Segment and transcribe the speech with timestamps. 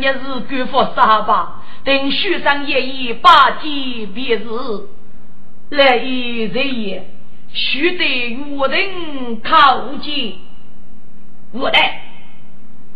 [0.00, 1.62] 要你是官府杀吧？
[1.84, 4.46] 等书上也已八戒别日，
[5.70, 7.10] 来以人也，
[7.52, 10.34] 须得我等考见。
[11.52, 12.02] 我来，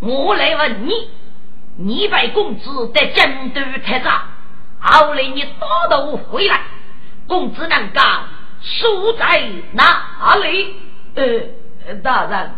[0.01, 0.93] 我来问你，
[1.77, 4.11] 你被公子在京都太早，
[4.81, 6.61] 后来你打斗回来，
[7.27, 8.25] 公子能干
[8.62, 10.77] 输在哪里？
[11.15, 12.53] 呃，大人。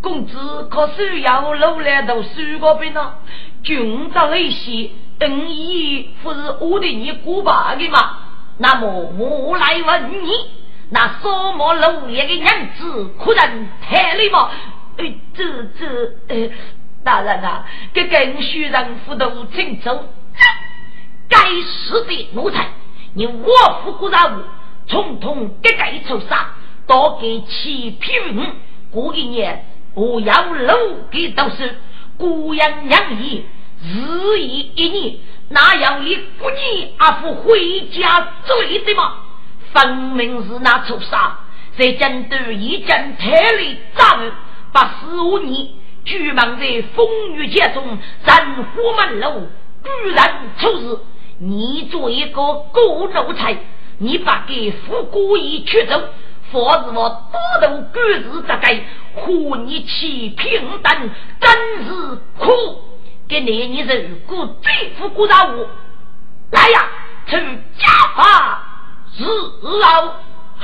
[0.00, 3.14] 公子可是要路来读书个边呢？
[3.62, 8.18] 军长那些，等于不是我的你过把的吗？
[8.58, 10.30] 那么我来问你，
[10.90, 14.50] 那什么路来的娘子，可人太了吗？
[14.96, 15.44] 哎，这
[15.78, 15.86] 这，
[16.28, 16.50] 呃，
[17.04, 20.04] 大人啊，这更需人夫都请走。
[21.28, 22.68] 该死的奴才，
[23.14, 24.42] 你我夫国人物，
[24.88, 26.54] 统统给该抽杀，
[26.86, 28.46] 多给七匹马，
[28.90, 29.64] 过一年。
[29.94, 30.74] 我要路
[31.10, 31.76] 给都是
[32.18, 33.44] 孤阳两意，
[33.80, 35.16] 日以一年，
[35.50, 39.14] 哪有你不你阿父回家罪的吗？
[39.72, 41.10] 分明是那畜生
[41.76, 44.32] 在京都一阵太里战，
[44.72, 45.68] 把十五年
[46.04, 49.42] 居忙在风雨节中，战火满楼，
[49.84, 50.98] 居然出事。
[51.38, 52.32] 你做一个
[52.72, 53.56] 狗奴才，
[53.98, 56.02] 你把给父故意取走。
[56.52, 58.82] 否则我多头官事大概
[59.14, 61.10] 和你起平等，
[61.40, 61.90] 真是
[62.38, 62.84] 苦。
[63.28, 65.68] 给你你如果最富过大我
[66.50, 66.88] 来呀，
[67.26, 67.38] 成
[67.76, 67.86] 家
[68.16, 68.62] 法
[69.18, 69.24] 日
[69.62, 70.14] 劳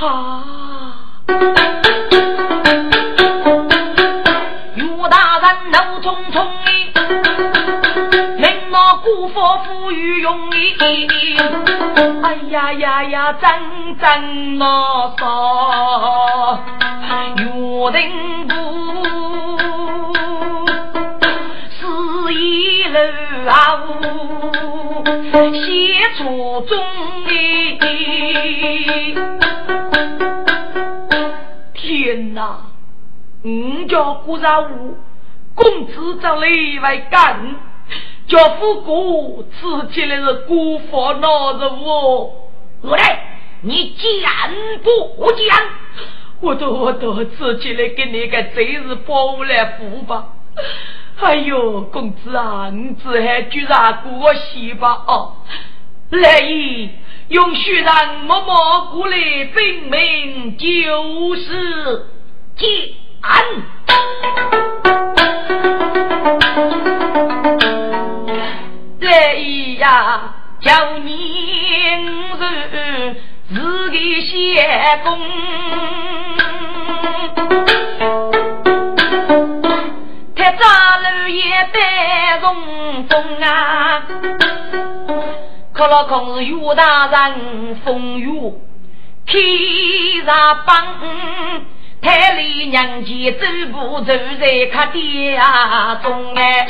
[0.07, 0.95] 啊！
[9.05, 10.75] 令我孤佛富裕容易。
[12.23, 13.51] 哎呀呀呀，真
[13.99, 16.59] 真我说，
[17.37, 18.53] 约定不
[21.71, 21.83] 是
[22.35, 22.99] 一路
[23.49, 23.53] 啊，
[25.53, 25.65] 写
[26.17, 26.23] 出
[26.63, 26.73] 中
[31.75, 32.59] 天哪！
[33.43, 34.97] 你家顾家务，
[35.55, 37.55] 公子在里外干。
[38.35, 42.51] 叫夫哥吃起来是孤佛闹着我，
[42.83, 44.51] 我来，你讲
[44.83, 45.57] 不讲？
[46.41, 50.31] 我都我都吃起来给你个贼是包来付吧。
[51.21, 55.05] 哎呦，公子啊，你只还居然过我媳吧？
[55.07, 55.37] 哦，
[56.11, 56.91] 来意
[57.29, 59.17] 用血让默默过来
[59.55, 62.07] 证明就是
[69.15, 69.35] 来
[69.79, 71.09] 呀，叫你
[72.37, 72.43] 是
[73.49, 75.07] 是个仙公，
[80.35, 80.63] 太早
[80.99, 81.41] 了也
[81.73, 81.79] 得
[82.41, 84.03] 容风啊！
[85.73, 88.53] 可老空是岳大人风雨，
[89.27, 89.33] 开
[90.27, 90.75] 上帮。
[92.05, 95.41] 太里娘家走步走在客店
[96.03, 96.67] 中哎，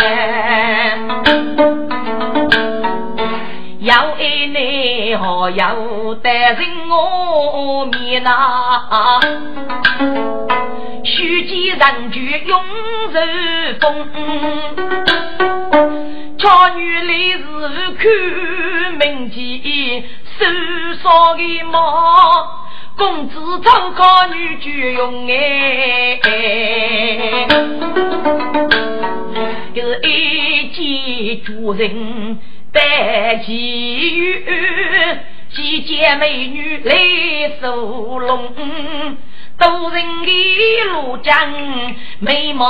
[3.80, 5.74] 要爱你好要
[6.22, 8.30] 担人我面呐，
[11.02, 12.62] 须见人句永
[13.12, 13.18] 受
[13.80, 14.06] 风，
[16.38, 17.42] 巧女来是
[17.98, 18.02] 看
[19.00, 20.04] 名节，
[20.38, 20.44] 手
[21.02, 22.63] 上的毛。
[22.96, 26.20] 公子早考女婿用哎，
[29.74, 32.38] 就是一见主人
[32.72, 34.44] 带奇遇，
[35.50, 36.94] 几见美女来
[37.60, 38.54] 收拢，
[39.58, 40.30] 都人的
[40.92, 41.52] 路江
[42.20, 42.64] 美貌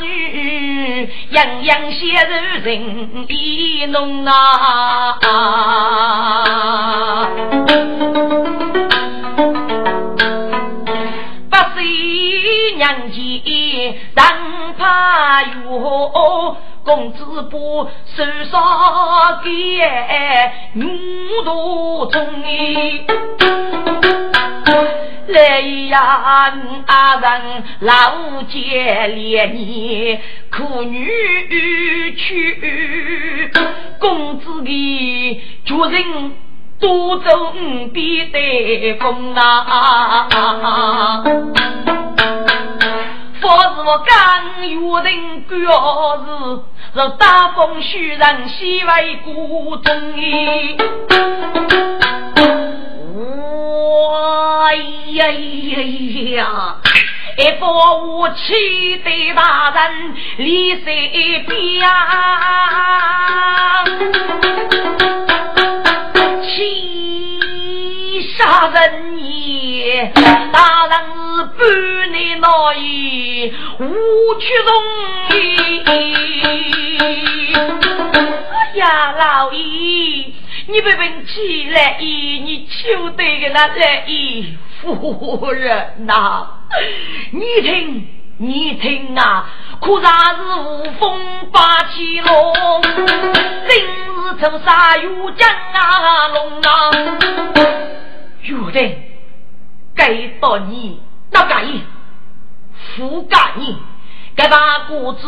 [0.00, 2.30] 女，样样写入
[2.62, 5.18] 人意浓啊。
[14.80, 17.86] 怕哟，公子不
[18.16, 19.50] 受伤给
[20.74, 22.26] 五度中
[25.28, 25.60] 来
[25.90, 26.54] 呀，
[26.86, 30.18] 阿人老姐连你
[30.50, 31.06] 苦女
[32.16, 33.52] 去，
[34.00, 36.32] 公子的主人
[36.80, 37.52] 多走
[37.92, 41.22] 必得风啊。
[43.40, 43.54] 不是
[43.86, 44.06] 我刚
[44.68, 44.70] 约
[45.02, 46.28] 定过日，
[46.92, 50.76] 若大风雪人西为故中意。
[54.62, 54.74] 哎
[55.12, 55.74] 呀呀
[56.36, 56.76] 呀！
[57.38, 57.64] 一副
[58.04, 60.84] 武气的大人李世
[61.46, 61.88] 标，
[66.42, 66.99] 气
[68.40, 70.10] 大人也！
[70.50, 70.98] 大人
[71.36, 73.84] 是半内闹意，无
[74.38, 74.72] 屈容
[75.30, 75.36] 易。
[75.84, 75.92] 哎
[78.76, 79.58] 呀，老爷！
[80.68, 86.46] 你别问起来意，你求得的那来意，夫人呐，
[87.32, 88.08] 你听
[88.38, 89.50] 你听啊，
[89.82, 92.54] 可然是无风八起龙，
[93.68, 96.90] 今日抽杀有江啊龙啊，
[98.42, 98.98] 有的
[99.94, 101.00] 该到你
[101.30, 101.64] 那该
[102.96, 103.76] 不该你。
[104.36, 105.26] 该把谷子，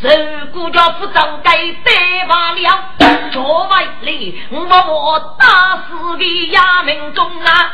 [0.00, 0.10] 如
[0.52, 2.94] 果叫不走，该得罢了。
[3.30, 7.70] 这为里我我打死的衙门中啊，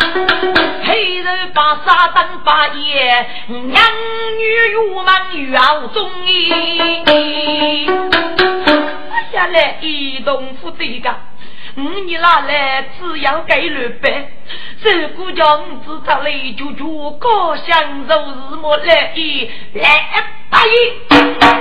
[0.82, 3.92] 黑人把沙灯把夜，男
[4.38, 7.86] 女如梦要中意。
[9.30, 11.14] 下来移动副队长。
[11.76, 14.30] 五你拿来只要给六百，
[14.82, 20.70] 如果叫五子出来就就高享受日暮来意来答应，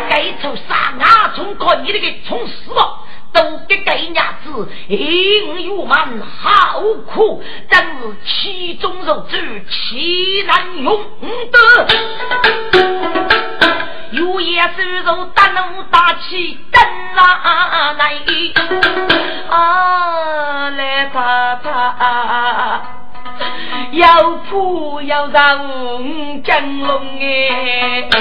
[0.09, 2.99] 该出三牙虫靠你那个虫死了，
[3.33, 11.03] 都给给伢子，英勇蛮好苦，真是其中肉质，其难用
[11.51, 11.87] 得。
[14.13, 16.79] 有夜收入大怒大气，跟
[17.15, 18.13] 哪来？
[19.49, 22.81] 啊，来他他
[23.91, 28.11] 要扑要让江龙哎，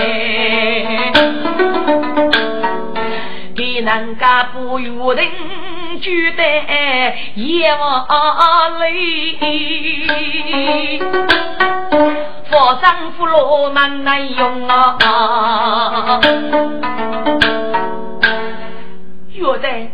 [3.54, 5.26] 给人家不由人
[6.02, 6.42] 觉得
[7.36, 7.86] 眼
[8.80, 9.38] 泪。
[12.50, 14.98] 佛山福罗难难用啊！
[19.32, 19.90] 岳在，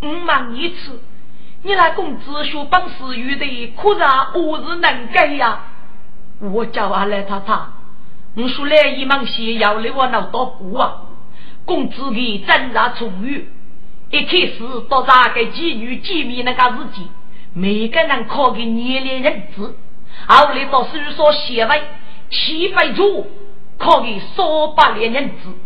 [0.00, 1.00] 我问一次，
[1.62, 4.00] 你那公子学本事有的，可是
[4.38, 5.60] 我是能干呀？
[6.40, 7.68] 我叫阿来他他，
[8.36, 10.96] 我说来一门戏要来我那多过啊！
[11.64, 13.48] 公子的真然充裕，
[14.12, 14.58] 一开始
[14.90, 17.00] 到大个妓女见面那个日子，
[17.54, 19.62] 每个人考个年龄认知。
[20.28, 21.82] 后来到书所写为
[22.28, 23.26] 七百株，
[23.78, 25.56] 可给少百两银子。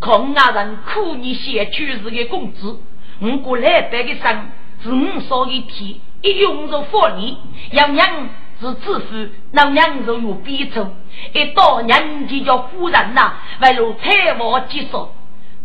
[0.00, 2.78] 孔家人苦你写去世的工资，
[3.20, 4.48] 我过来白个生，
[4.82, 7.38] 是我少一天，一用着福利，
[7.70, 8.28] 样样
[8.60, 10.86] 是致富，那样就有逼处。
[11.32, 13.32] 一到年纪叫夫人呐，
[13.62, 15.10] 为了财务积少，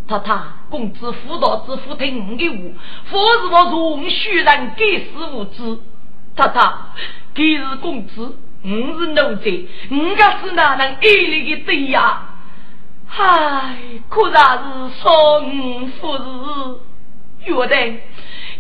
[0.09, 2.55] 他他工资辅导支付听我的话，
[3.11, 5.77] 否则我容许人给死无知，
[6.35, 6.87] 他他。
[7.35, 12.23] 今日公子，我是奴才，我家是哪能一力的对呀？
[13.07, 13.77] 唉，
[14.09, 16.23] 可然是少五富士。
[17.45, 17.75] 岳德，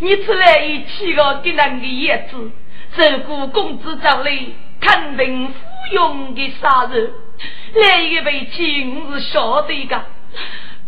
[0.01, 2.51] 你出来一起个给人的叶子，
[2.95, 4.31] 如果公子找来，
[4.79, 5.53] 肯定服
[5.93, 7.11] 用的杀人。
[7.73, 10.05] 来一位亲，我是晓得的。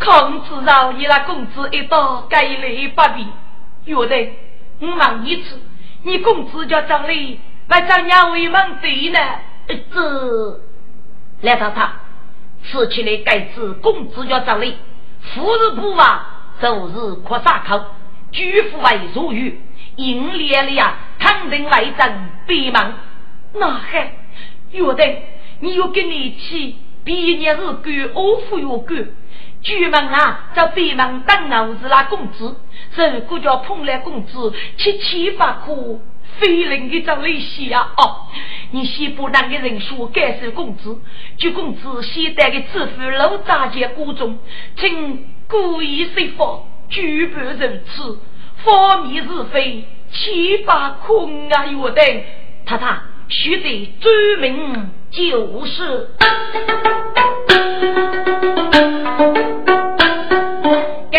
[0.04, 3.28] 孔子让你那公子一刀，该来不必。
[3.86, 4.32] 岳德，
[4.80, 5.62] 我问一次，
[6.02, 7.40] 你公子叫张磊？
[7.68, 9.20] 来找两位们对呢，
[9.68, 10.60] 这
[11.42, 11.94] 来到他
[12.64, 14.76] 吃起来该子公子要找你，
[15.22, 16.20] 富日不忘，
[16.60, 17.80] 周日扩沙口，
[18.32, 19.62] 举夫为如玉，
[19.98, 22.94] 应烈了呀，肯定为真闭门。
[23.54, 24.14] 那还
[24.72, 25.04] 有的，
[25.60, 29.08] 你又跟你去毕业日干，欧富又干，
[29.62, 32.56] 举门啊，在闭门等儿子那公子，
[32.96, 36.02] 如果叫碰来公子七七八苦。
[36.40, 37.90] 非人的张利息呀！
[37.98, 38.26] 哦，
[38.72, 40.98] 你先把那个人说该收工资，
[41.38, 44.40] 据公子先带给支付老大姐锅中，
[44.78, 47.52] 请故意说法，举不如
[47.86, 48.18] 此，
[48.64, 51.66] 方面是非，七八空啊！
[51.66, 52.02] 有的，
[52.66, 56.12] 太太须得专门就是。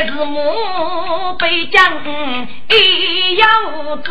[0.05, 1.93] 是母被将
[2.69, 4.11] 一有子，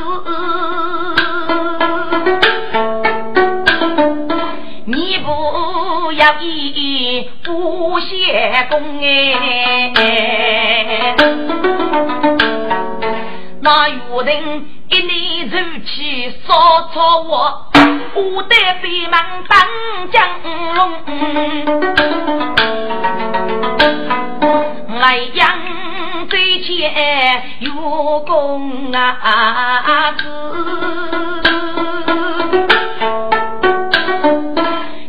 [4.86, 9.91] 你不要意不谢公哎，
[13.62, 16.53] 那有人一年如起烧
[16.93, 17.67] 草我，
[18.15, 19.19] 我得闭门
[19.50, 19.60] 当
[20.10, 20.25] 将
[20.75, 20.93] 龙。
[25.00, 25.50] 来阳
[26.32, 27.74] 最前有
[28.26, 30.24] 公啊子，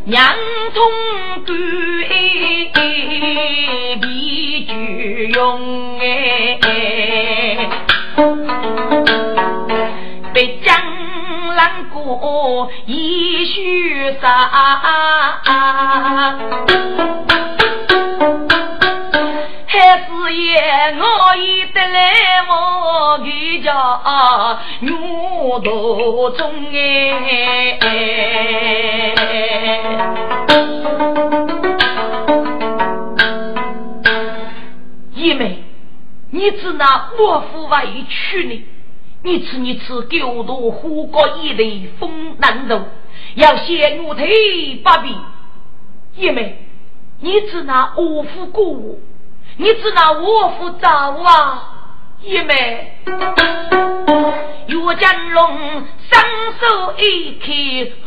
[0.05, 0.35] 娘
[0.75, 0.83] 从
[4.01, 6.59] 必具用哎，
[10.35, 10.75] 被江
[11.55, 14.51] 南过一须杀。
[19.93, 20.57] 还是也，
[20.99, 22.01] 我已得来
[22.49, 27.79] 我的家牛头中哎。
[35.15, 35.63] 姐妹，
[36.31, 38.65] 你只拿我夫为娶呢？
[39.23, 42.81] 你吃你吃，狗多虎过一对风难斗，
[43.35, 45.15] 要先我腿八臂。
[46.17, 46.67] 姐妹，
[47.21, 48.97] 你只拿我夫过我。
[49.63, 51.71] 你知那我负责啊，
[52.21, 52.99] 爷妹。
[54.67, 55.57] 岳家龙
[56.11, 56.21] 双
[56.59, 57.47] 手一开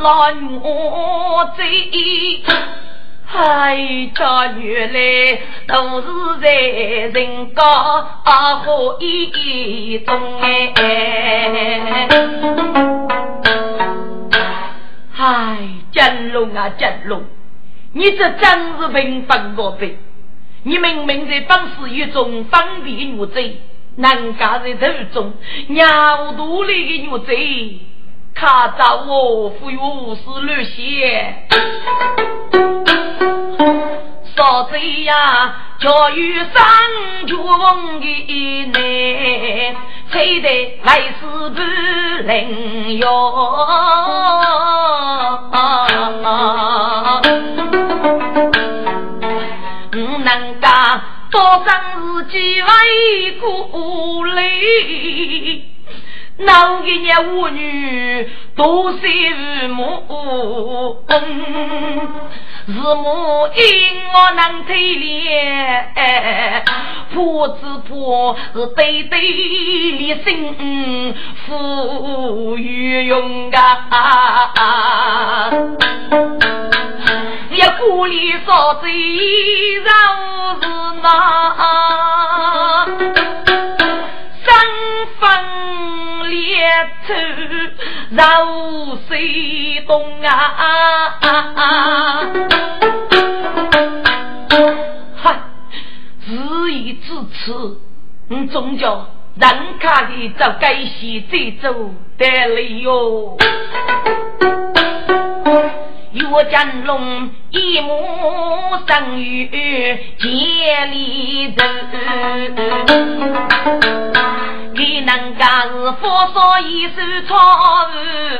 [0.03, 1.63] 拦我走，
[3.33, 4.97] 哎，这原来
[5.65, 6.07] 都是
[6.41, 7.63] 在人家
[8.57, 10.73] 和一中哎。
[15.15, 15.59] 哎，
[15.93, 17.23] 金龙啊金龙，
[17.93, 19.97] 你这真是平凡我辈。
[20.67, 23.61] 你明明在本是一种方便的女贼，
[23.97, 25.31] 难家在途中
[25.67, 27.81] 尿肚里的女贼，
[28.33, 31.35] 卡着我富有无事乱写，
[34.35, 35.55] 啥子呀？
[35.77, 36.47] 教育上
[37.27, 38.81] 绝望的难，
[40.09, 41.21] 吹得来世
[41.53, 41.61] 不
[42.23, 43.05] 灵哟。
[50.25, 52.67] 能家多生自己为
[53.39, 55.63] 孤累，
[56.39, 59.03] 那一年妇女多是父
[59.69, 61.21] 母恩，
[62.67, 63.63] 父母因
[64.11, 66.63] 我能体谅，
[67.13, 71.13] 婆子婆是对对立心，
[71.45, 75.51] 富裕勇啊。
[77.55, 79.89] 一锅里烧子肉
[80.61, 80.67] 是
[81.01, 81.07] 那，
[84.43, 84.45] 三
[85.17, 85.23] 分
[86.29, 86.35] 列
[87.07, 87.13] 车
[88.09, 90.29] 肉水动啊！
[95.15, 95.25] 哈，
[96.25, 97.79] 自以至此，
[98.27, 101.73] 你终究人卡的走该西这走
[102.17, 103.37] 的理由。
[106.15, 107.91] 岳家龙一母
[108.87, 109.49] 生育
[110.17, 111.65] 千里走，
[114.73, 116.93] 你能家是佛说一手
[117.27, 117.35] 草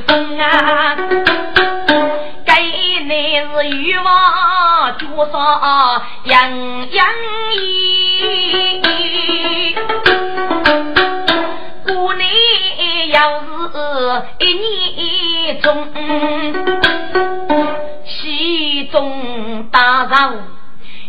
[0.07, 0.95] 风啊？
[2.45, 7.05] 该乃是欲望多少样样
[7.57, 9.65] 意。
[11.85, 12.25] 姑娘
[13.09, 13.43] 要是
[14.39, 15.91] 一年中，
[18.45, 20.43] 西中大人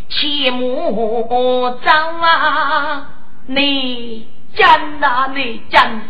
[0.09, 1.91] 切莫走
[2.23, 3.09] 啊！
[3.45, 6.01] 你讲哪你讲？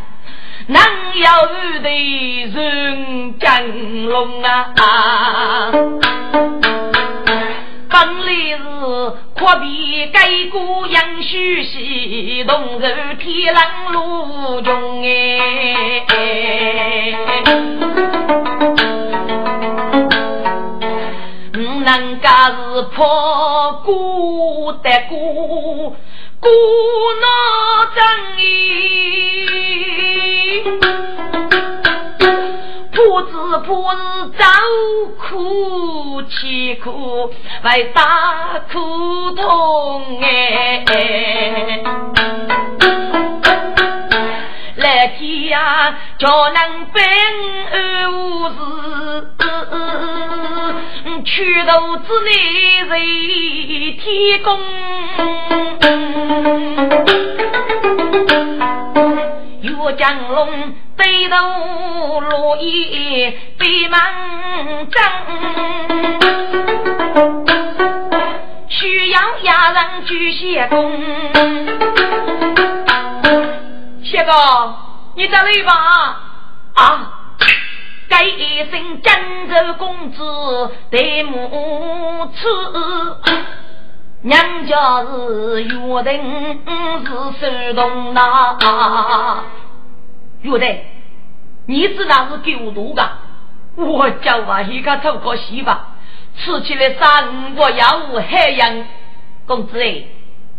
[0.68, 0.80] 能
[1.14, 1.26] 有
[1.82, 1.90] 的
[2.46, 3.60] 人讲
[4.06, 5.72] 龙啊？
[7.88, 8.62] 本来是
[9.34, 12.86] 阔别盖过杨须西，东走
[13.18, 16.06] 天狼路中哎，
[22.26, 25.94] 家是破孤的孤，
[26.40, 26.48] 孤
[27.20, 27.26] 闹
[27.94, 28.02] 正
[28.42, 28.44] 义。
[32.90, 33.30] 不知
[33.64, 33.96] 不是
[34.36, 34.44] 遭
[35.20, 37.30] 苦吃苦，
[37.62, 40.84] 为大苦痛哎！
[44.74, 47.04] 来天呀，叫能本
[47.70, 48.54] 安无事，
[51.26, 52.30] 去途之内
[52.88, 54.58] 随天公。
[59.60, 64.00] 岳江龙背头落叶背满
[64.88, 65.02] 针，
[68.68, 70.92] 需要压人举些功。
[74.04, 74.32] 谢哥，
[75.16, 75.72] 你在里吧？
[76.74, 77.15] 啊，
[78.18, 79.14] 该一声江
[79.46, 80.24] 州公子
[80.90, 82.48] 对母子。
[84.22, 86.62] 娘家是约定
[87.04, 88.56] 是手动呐，
[90.40, 90.80] 约定，
[91.66, 93.06] 你知道是狗多的，
[93.76, 95.70] 我叫啊一个凑个媳妇，
[96.38, 98.86] 吃起来三个药物海洋，
[99.46, 100.04] 公子哎，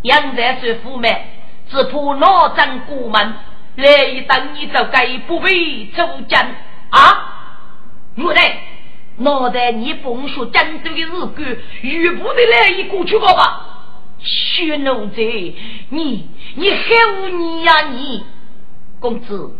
[0.03, 1.25] 杨在说父妹，
[1.71, 3.33] 只怕老张过门，
[3.77, 6.55] 来一等你就该不为出战
[6.91, 7.33] 啊！
[8.17, 8.63] 原来
[9.17, 11.05] 脑袋你风说战斗的日
[11.36, 13.63] 子，遇不得来一过去个吧？
[14.19, 15.55] 血奴贼，
[15.89, 16.86] 你你害
[17.21, 18.24] 我你呀你！
[19.00, 19.55] 公子，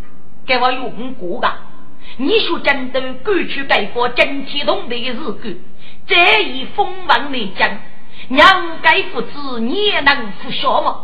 [0.48, 1.60] 给我用过吧？
[2.18, 5.62] 你说战斗过去改过整体同的日子，
[6.08, 7.70] 这一风王来讲。
[8.30, 11.04] 娘该父子，你也能服下吗？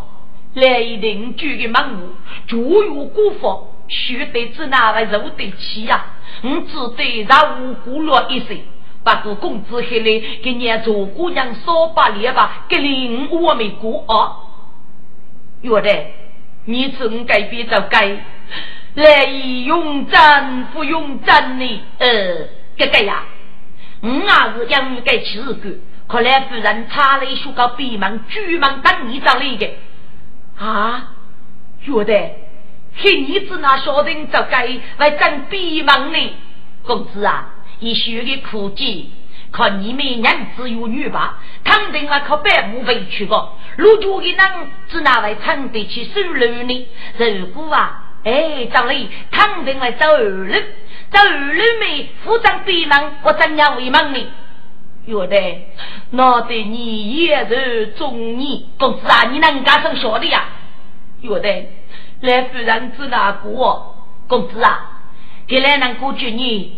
[0.55, 2.09] 来邻居的门户，
[2.47, 6.05] 就有辜负，须得子拿来受得起呀！
[6.41, 8.57] 我只得让无辜落一声，
[9.03, 14.37] 把个公子黑来给你做姑娘少把脸吧，给领我没过啊！
[15.61, 16.05] 有的，
[16.65, 18.25] 你怎改变就改，
[18.95, 21.81] 来用真不用真呢？
[21.99, 22.07] 呃，
[22.77, 23.23] 哥哥呀，
[24.01, 25.69] 我也是养该吃个。
[26.07, 29.69] 看来夫人差了一束个闭门、举门等你找来的
[30.59, 31.13] 啊！
[31.83, 32.31] 觉得
[32.95, 36.33] 黑女子那小人就该来争闭门呢。
[36.85, 39.09] 公子啊，你学的苦计，
[39.51, 43.49] 看你们娘子有女吧，肯定啊靠百亩委屈个。
[43.77, 44.37] 如果的人
[44.89, 46.87] 只拿来撑得起收入呢？
[47.17, 48.95] 如果啊，哎，找来
[49.31, 50.53] 肯定来走二路，
[51.09, 54.27] 走二路没负责闭门，我怎样为忙呢？
[55.05, 55.37] 有的，
[56.11, 60.45] 那得你也是中年公子啊，你能干生小的呀？
[61.21, 61.49] 有的，
[62.23, 63.93] 来夫人知哪个？
[64.27, 65.01] 公子啊，
[65.45, 66.77] 给来能过去你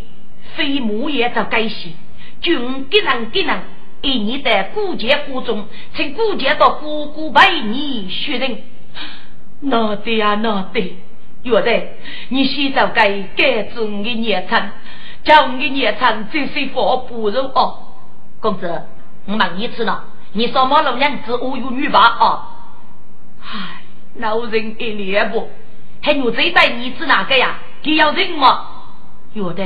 [0.55, 1.95] 非母也遭改戏，
[2.41, 3.62] 君给人给人，
[4.01, 8.63] 一年的过节过中，请过节到姑姑陪你学人。
[9.62, 10.97] 那得呀，那得，
[11.43, 11.84] 有的，
[12.29, 14.71] 你先走该改中的年长，
[15.23, 17.93] 叫我的年长这些佛不如哦。
[18.39, 18.81] 公子，
[19.27, 20.03] 我问你次了，
[20.34, 21.99] 你说马老娘子我有女吧？
[21.99, 22.49] 啊，
[23.45, 23.84] 唉，
[24.17, 25.49] 老人一脸不，
[26.01, 27.58] 还女贼带你子哪个呀？
[27.82, 28.65] 给要人吗？
[29.34, 29.63] 有的，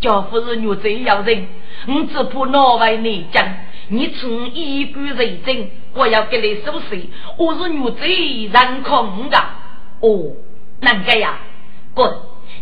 [0.00, 1.46] 家夫是女贼要人，
[1.86, 3.46] 我只怕脑外内讲，
[3.88, 7.06] 你从一句认真，我要给你收拾。
[7.36, 9.38] 我是女贼，人空的。
[10.00, 10.32] 哦，
[10.80, 11.38] 难个呀？
[11.92, 12.10] 滚！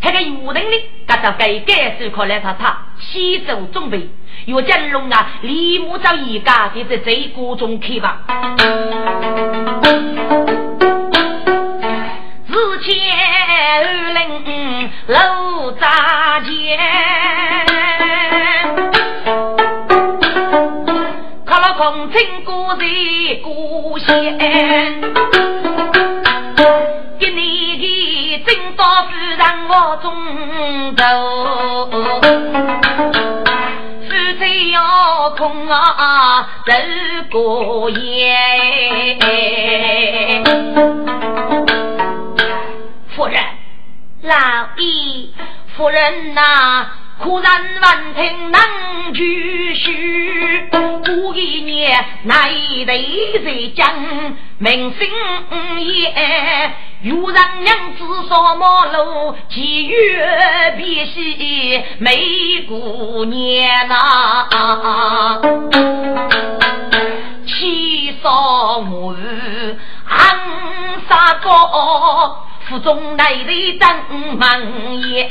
[0.01, 4.09] 那个有人呢，他到该该时刻来他他西走准备。
[4.45, 8.25] 岳金龙啊，立马找一家，就在这锅中去吧。
[12.51, 12.95] 日前
[13.77, 16.49] 二人楼扎间，
[21.45, 22.83] 看了空城故在
[23.43, 24.07] 故乡，
[27.19, 30.09] 给你的正道夫人我中
[30.95, 31.03] 走。
[34.71, 36.73] 要空啊，走
[37.31, 38.35] 过夜。
[43.19, 43.43] 夫人，
[44.21, 44.33] 老
[44.77, 45.27] 爷，
[45.75, 47.51] 夫人呐，忽然
[47.81, 52.49] 闻听能举须，过一年乃
[52.85, 53.93] 得在讲
[54.57, 55.09] 明星
[55.79, 56.71] 也。
[57.01, 65.41] 有人娘子上马路，几月别喜美姑娘呐？
[67.45, 69.13] 七少母
[70.07, 70.39] 昂
[71.09, 75.27] 杀高，府中来的登门宴。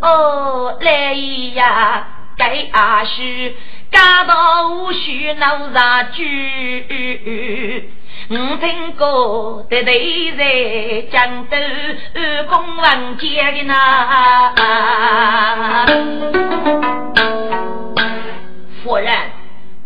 [0.00, 1.12] 哦，来
[1.54, 3.20] 呀，该阿叔，
[3.90, 7.90] 家道无需闹啥句。
[8.28, 11.56] 我听过的对在江都
[12.48, 13.74] 公王家的那
[18.84, 19.12] 夫人，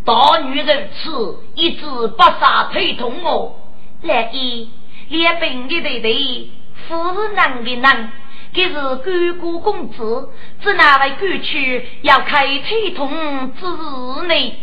[0.05, 3.58] 大女人此一直不杀推痛我。
[4.03, 4.71] 来一
[5.09, 6.51] 连本的对对，
[6.87, 6.95] 夫
[7.35, 8.13] 人的人，
[8.53, 10.29] 这是干姑公子，
[10.63, 14.55] 只哪位过去要开推痛之日呢？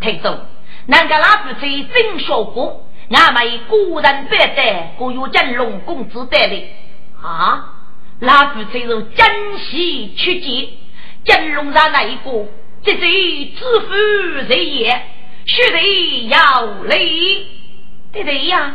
[0.00, 0.38] 听众，
[0.86, 2.82] 那个拉不吹真说过。
[3.08, 6.62] 俺们古人百代，各有金龙公子带的
[7.22, 7.72] 啊！
[8.18, 10.68] 那不才是珍惜取节，
[11.24, 12.46] 金龙上那一个，
[12.82, 13.94] 这是知府
[14.48, 15.02] 人也，
[15.46, 17.46] 须得要礼。
[18.16, 18.74] 对对呀，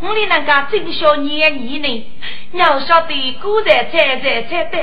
[0.00, 2.06] 我的那个真小年你呢？
[2.52, 4.78] 要晓得古人才才才的，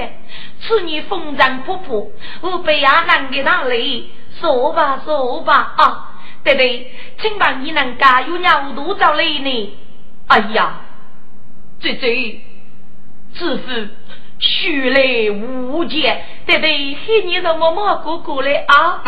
[0.59, 2.09] 此女风尘仆仆，
[2.41, 4.03] 我被阿难给他累，
[4.41, 6.09] 说吧说吧啊！
[6.43, 9.73] 对对，请问你那个有鸟多少嘞呢？
[10.27, 10.81] 哎呀，
[11.79, 12.41] 这这，
[13.33, 13.89] 只是
[14.39, 19.01] 虚来无见，对对，黑你让我妈哥哥来啊！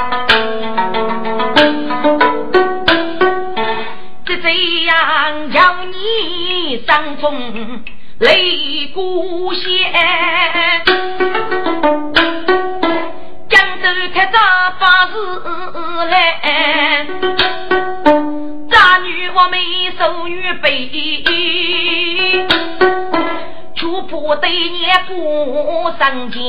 [4.42, 4.50] 这
[4.86, 7.84] 样叫你伤风
[8.20, 9.62] 泪故乡，
[13.50, 14.42] 江州开张
[14.80, 15.14] 发事
[16.10, 17.06] 来，
[18.70, 19.60] 咱女我们
[19.98, 20.90] 手女背。
[23.76, 26.40] 主仆对你不生见，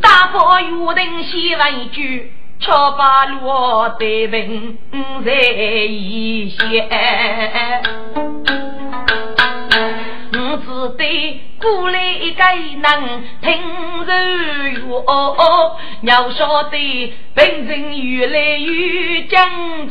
[0.00, 3.40] 大伯约定先问一句，巧把路
[3.98, 4.78] 得问
[5.24, 6.88] 在一线。
[10.34, 12.44] 我只对过来一个
[12.80, 14.94] 能听人话，
[16.02, 19.40] 要晓得本人越来越讲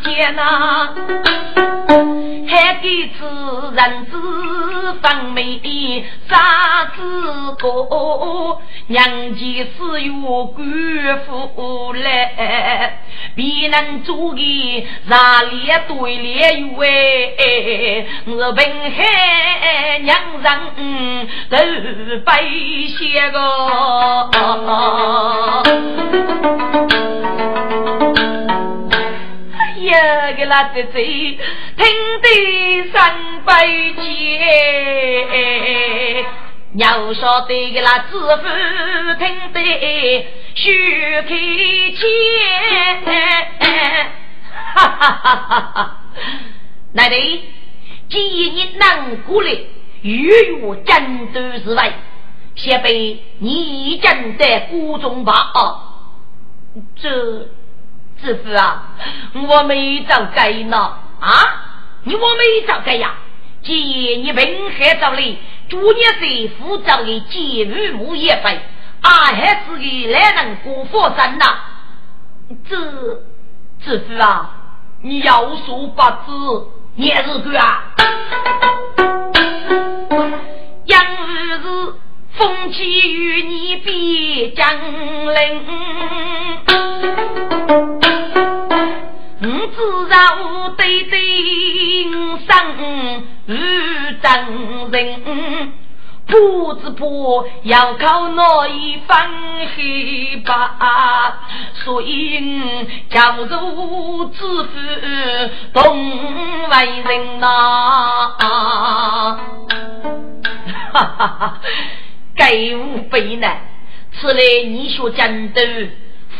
[0.02, 0.96] 解呐，
[2.52, 3.24] 还给此
[3.74, 4.12] 人子
[5.02, 10.60] 分美的啥子个，娘家是有官
[11.26, 13.00] 府来，
[13.36, 14.42] 别能做个
[15.06, 20.50] 哪里对联有哎，我本海娘人
[21.50, 21.56] 都
[22.26, 23.40] 悲些个。
[29.82, 31.42] 哎呀，给那姐姐听
[32.22, 32.28] 得
[32.94, 34.06] 三百节，
[36.76, 38.20] 要晓得给那知府
[39.18, 39.60] 听得
[40.54, 41.30] 须开
[41.98, 43.10] 钱，
[44.54, 45.98] 哈哈哈哈哈！
[46.94, 47.16] 奶奶，
[48.08, 49.50] 今日能过来，
[50.04, 51.92] 与我战斗之外，
[52.54, 55.52] 先被你正在谷中吧？
[57.02, 57.50] 这。
[58.22, 58.84] 师傅啊，
[59.34, 60.78] 我没找该呢
[61.20, 61.30] 啊！
[62.04, 63.16] 你我没找该呀！
[63.64, 65.38] 既然你平海找来，
[65.70, 68.60] 主年是负责的节日木业费，
[69.02, 69.78] 俺还是个
[70.12, 71.46] 来人过佛山呐。
[72.70, 72.76] 这
[73.84, 74.50] 师傅啊，
[75.02, 77.84] 你要说不知，你是个啊！
[80.86, 81.60] 杨日
[82.34, 84.74] 风起与你比将
[85.34, 85.62] 领。
[89.44, 89.78] 我知
[90.08, 91.18] 道对对
[92.48, 92.52] 生
[93.48, 93.56] 如
[94.22, 94.30] 真
[94.92, 95.74] 人，
[96.28, 99.18] 不知不要靠那一分
[99.76, 100.54] 黑白，
[101.74, 102.40] 所以
[103.10, 104.70] 叫做知府
[105.74, 108.36] 同为人呐。
[110.94, 111.60] 哈哈哈，
[112.36, 113.60] 该无非难，
[114.14, 115.62] 此来你学战斗。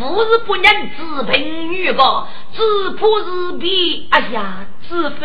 [0.02, 0.64] 富是不能
[0.98, 5.20] 自贫女个，只怕是比哎呀，自负，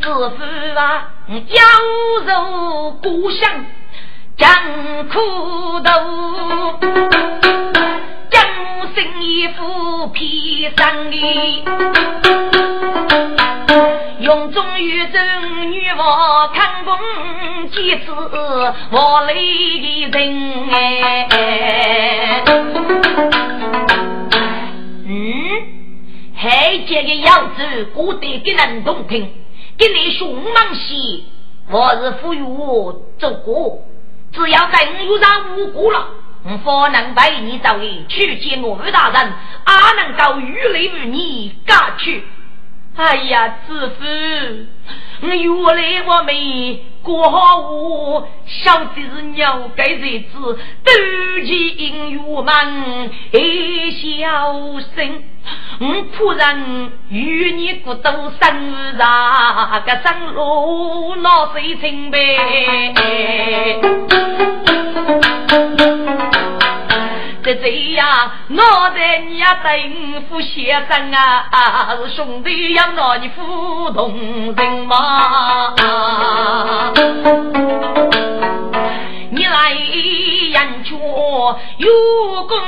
[0.00, 0.42] 自负
[0.76, 1.62] 啊，要
[2.26, 3.48] 受故乡
[4.36, 4.48] 艰
[5.08, 5.18] 苦
[5.80, 6.80] 头，
[8.30, 8.42] 将
[8.94, 11.64] 心一副披上衣。
[14.20, 16.94] 用中玉真女王看风
[17.70, 18.12] 几次
[18.90, 22.44] 我泪的人哎，
[25.06, 25.14] 嗯，
[26.36, 29.32] 海杰的样子过得给人动听，
[29.78, 31.22] 给你凶猛些，
[31.70, 33.78] 我是赋予我做过，
[34.34, 36.08] 只要在五月上无辜了，
[36.44, 39.32] 我方能为你找人去见我吴大人，
[39.64, 42.22] 阿能够与雷与你嫁去。
[42.96, 44.04] 哎呀，知府，
[45.22, 46.34] 原来我们
[47.02, 50.92] 过好我，晓得是鸟该日子，斗
[51.46, 54.52] 金玉满一小
[54.94, 55.22] 生，
[55.80, 62.18] 我仆人与你骨头生啥个生路闹水清呗。
[67.42, 75.74] 这这呀，我在你呀等夫先生啊，是兄弟呀拿你扶同人嘛。
[79.32, 80.90] 你来人家
[81.78, 81.88] 有
[82.46, 82.58] 公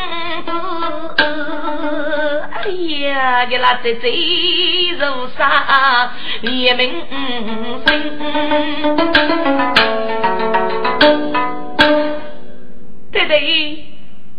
[1.16, 2.70] 子，哎
[3.08, 4.08] 呀，给那这这
[4.98, 7.04] 如啥连名
[7.87, 7.87] 声？
[13.12, 13.91] 对对。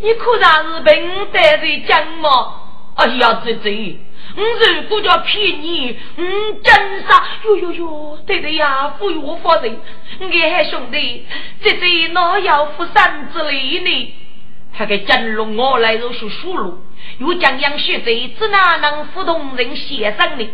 [0.04, 2.60] 你可然是平淡的讲嘛？
[2.96, 3.96] 哎呀，姐姐，
[4.36, 6.24] 我如果叫骗你，我
[6.62, 7.24] 真傻！
[7.46, 9.80] 哟哟哟，对对呀，不我发人，
[10.20, 11.26] 我还兄弟，
[11.63, 14.13] 姐姐哪要负三之类呢？
[14.78, 16.84] 他给真龙我来如是输入，
[17.20, 20.50] 又将杨学贼只哪能抚动人先生呢？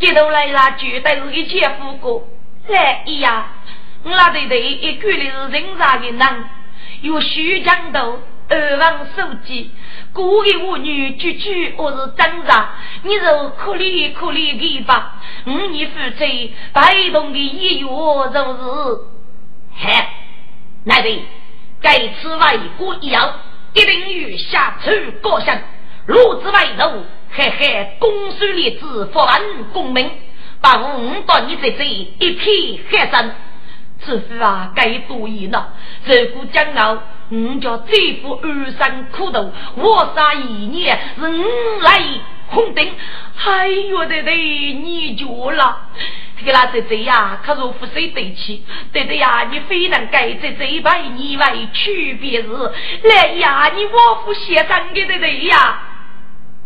[0.00, 2.26] 接头来啦，绝对是一切夫过。
[2.68, 3.52] 来呀，
[4.02, 6.48] 我那对对一句里是人杀的难，
[7.02, 8.18] 有徐江头
[8.54, 9.68] 二王书记，
[10.12, 12.70] 故的妇女句句我是挣扎，
[13.02, 15.20] 你就可怜可怜的吧。
[15.46, 19.00] 五年夫妻被动的一月就是，
[19.74, 20.08] 嗨，
[20.84, 21.24] 那对，
[21.82, 23.40] 该此外国一样。
[23.72, 24.90] 一定与下处
[25.20, 25.60] 高升，
[26.06, 30.08] 如之外头，嘿嘿，公孙列子发完功名，
[30.60, 33.34] 把我五到你这这一片黑山。
[34.00, 35.72] 此夫啊，该多言了。
[36.04, 42.02] 如果将来你叫这副二三苦斗，我杀一年是五来
[42.48, 42.86] 红灯，
[43.44, 44.34] 哎呦的嘞，
[44.74, 45.88] 你绝了！
[46.44, 48.64] 给那这这呀，可如负谁对起？
[48.92, 52.48] 对对呀，你非能改这这一百你为区别是
[53.04, 55.82] 来呀，你我夫先生给的对呀，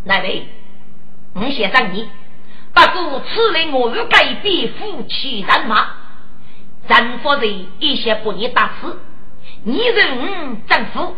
[0.05, 0.49] 来位，
[1.35, 2.09] 我先生你，
[2.75, 5.87] 不过此来我与改变夫妻人马，
[6.89, 9.01] 人夫人一些不你打死，
[9.69, 11.15] 你人政府，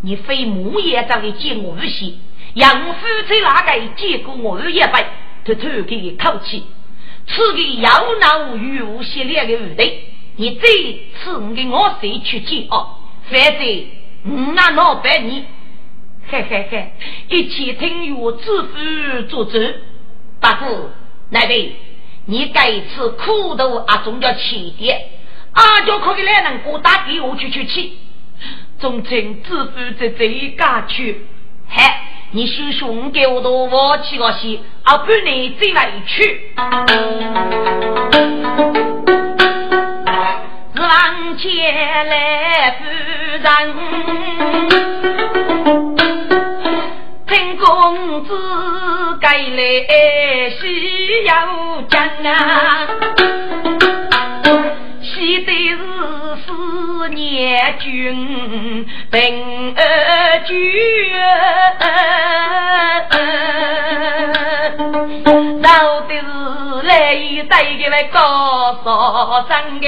[0.00, 2.14] 你非母也长的见我日些，
[2.54, 5.04] 养夫在哪个见过我日一百，
[5.44, 6.64] 偷偷给你口气。
[7.26, 10.04] 此个要闹与无系列的舞队，
[10.36, 10.66] 你这
[11.18, 12.96] 次给我谁去接哦？
[13.28, 15.44] 反正那老板你，
[16.28, 16.92] 嘿嘿嘿，
[17.28, 19.58] 一切听我自负做主。
[20.40, 20.88] 大夫，
[21.28, 21.76] 那位，
[22.24, 24.98] 你该吃苦头啊，总要起点，
[25.56, 27.92] 啊，就可以来人给我打给我去去去。
[28.78, 31.26] 总称自负在这一家去，
[31.68, 32.02] 嗨。
[32.32, 36.52] 你叔叔给我多我起个戏，啊，不你最委屈。
[40.74, 42.84] 是往前来夫
[43.40, 43.74] 人，
[47.28, 48.34] 听公子
[49.20, 51.32] 该来西游
[51.88, 52.88] 讲啊，
[55.44, 55.78] 的是
[56.46, 60.56] 思念君平儿君
[65.62, 69.86] 到底是来一带给来告诉真的？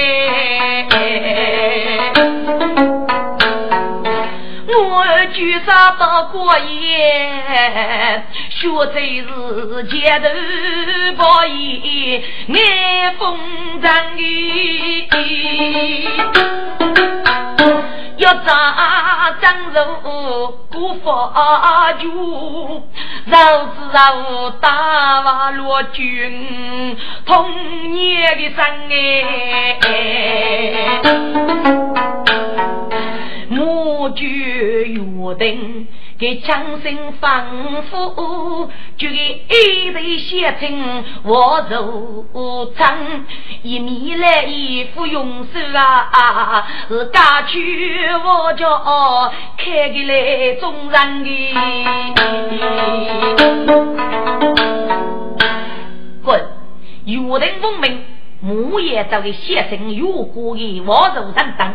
[4.71, 5.03] 我
[5.33, 10.29] 举杀到过夜，学在是街头
[11.17, 13.35] 报义，爱风
[13.81, 13.89] 尘
[18.17, 23.33] 要扎张肉过发酒，肉
[23.75, 28.63] 子肉大瓦罗军，童年的生
[29.87, 31.01] 哎，
[33.49, 35.87] 母舅约定。
[36.19, 43.25] 给强身防腐，就给一对写成我如常，
[43.63, 51.55] 一面来一副用手啊，是家去我叫开给来中人的。
[56.21, 56.45] 滚！
[57.05, 58.03] 有人奉命，
[58.41, 61.73] 木叶这个写成有过的我如等等。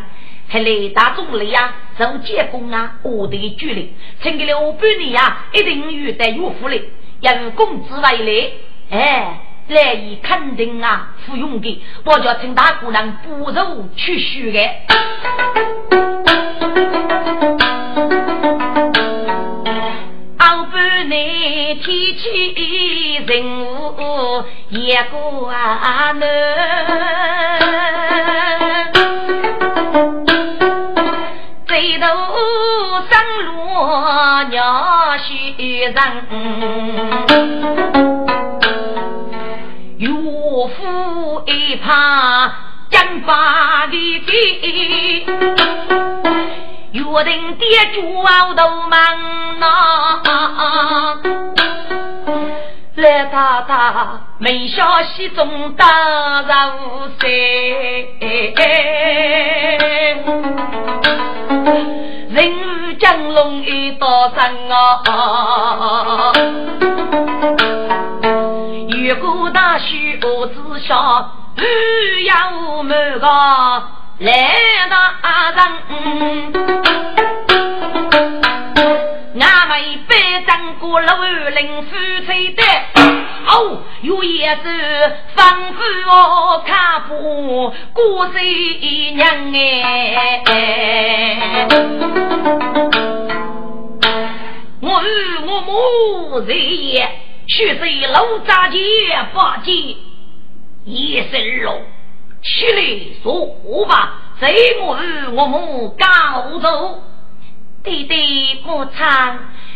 [0.55, 8.53] 还来大众里呀，做监工啊，我的距离，请给了半年呀，一定遇得有福利，因工资外来，
[8.91, 14.61] 哎，来意肯定啊，服用的，我叫请大姑娘不如去许的。
[20.73, 21.87] 半年天
[22.17, 25.53] 气人物也过
[26.15, 26.21] 难。
[31.75, 32.07] 回头
[33.11, 33.53] 生路
[34.49, 35.27] 鸟须
[35.83, 35.95] 人，
[39.99, 42.53] 岳父一怕
[42.91, 44.31] 将发的给，
[46.93, 48.23] 约定爹主
[48.55, 49.01] 都忙
[49.59, 50.23] 呐，
[52.97, 54.07] 来太太
[54.39, 55.85] 没消息中打
[56.43, 56.47] 入
[57.19, 57.29] 山。
[62.31, 66.33] 人如江龙一道山啊，
[68.89, 69.85] 越过大树
[70.23, 70.55] 我知
[70.87, 73.27] 晓，雨要满个
[74.19, 74.33] 来
[74.89, 75.61] 大人，
[79.41, 81.09] 俺们北张过路
[81.57, 82.63] 临夫妻的。
[83.47, 84.63] 哦，有叶子
[85.35, 91.69] 仿佛我看不过谁娘哎。
[94.81, 95.41] 母日
[96.93, 97.09] 也，
[97.49, 98.79] 须随老杂姐
[99.35, 99.73] 八戒
[100.85, 101.83] 一声龙，
[102.43, 102.81] 起来
[103.23, 103.47] 说
[103.87, 104.47] 吧，这
[104.81, 106.07] 我与我母告
[106.61, 107.03] 走。
[107.85, 108.95] 弟弟母亲，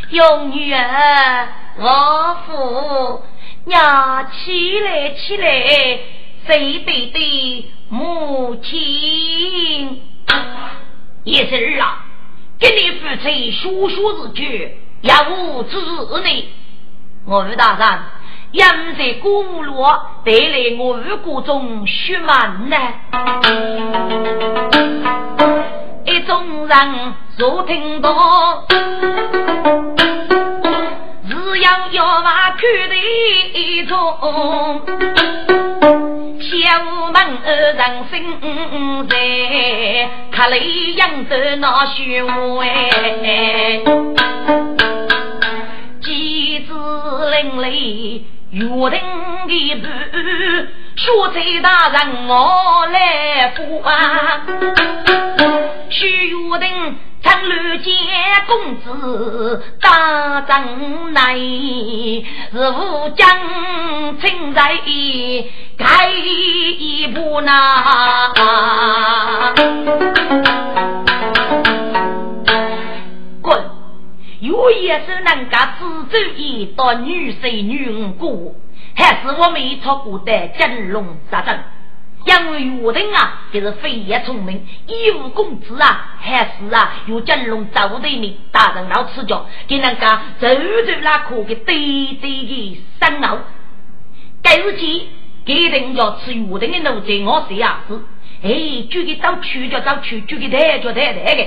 [0.09, 3.23] 用女儿我父，
[3.67, 6.01] 娘起来起来，
[6.47, 10.01] 谁弟弟母亲？
[11.25, 12.07] 一声啊，
[12.59, 14.79] 给你父亲说说字句。
[15.03, 15.77] 要无子
[16.25, 16.49] 呢？
[17.27, 17.89] 我与大人，
[18.53, 19.85] 养在古路
[20.25, 22.77] 带来我与国中血满呢。
[26.11, 28.65] 一众人坐听到，
[31.29, 33.95] 只要要把口的中，
[36.41, 36.51] 小
[37.13, 38.15] 门二人心
[39.07, 39.13] 在，
[40.33, 40.57] 看来
[40.97, 42.25] 养得那虚伪。
[47.31, 48.99] 林里约定
[49.47, 49.85] 的伴，
[50.99, 54.45] 说崔大人我来扶啊。
[55.89, 57.95] 许约定长路见
[58.49, 64.77] 公子大帐内，是吾将亲在
[65.79, 68.35] 开一步呐。
[74.51, 78.55] 我也是能够自走一道女婿女五姑，
[78.99, 81.59] 还是我没错过的金龙杀阵。
[82.27, 91.75] 因为约定啊，就是非也聪明，义务公子啊，还是啊有金龙走对面大人老吃脚，给人家走走那可给对
[92.21, 93.39] 对的生熬。
[94.43, 95.09] 该日起，
[95.47, 98.01] 决定要吃约定的奴才，我谁也是。
[98.43, 101.47] 哎，就给到去就到去，就给抬就抬抬的。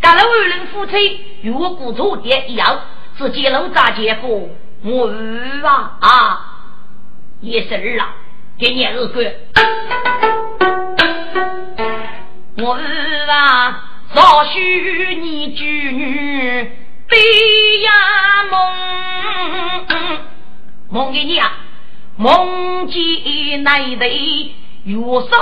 [0.00, 2.80] 干了二人夫妻，与我故土也一样，
[3.18, 4.48] 是揭露咋结果？
[4.82, 6.55] 我儿啊啊，
[7.40, 8.08] 一十二郎，
[8.58, 9.22] 给你二哥。
[12.58, 12.84] 我是
[13.28, 16.70] 啊，少许你举女
[17.06, 17.16] 悲
[17.82, 17.92] 呀
[18.50, 18.56] 梦，
[20.88, 21.52] 梦给你啊，
[22.16, 24.96] 梦见那对月
[25.30, 25.36] 沙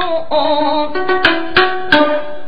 [0.00, 0.94] 龙。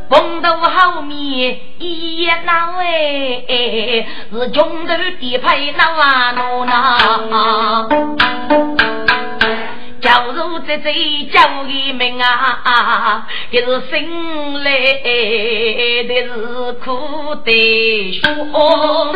[0.09, 7.87] 风头后面一闹哎，是穷头地配闹啊闹呐，
[10.07, 10.89] 叫如这这
[11.33, 14.71] 叫一名啊，这是心来
[16.03, 19.13] 的是苦的说，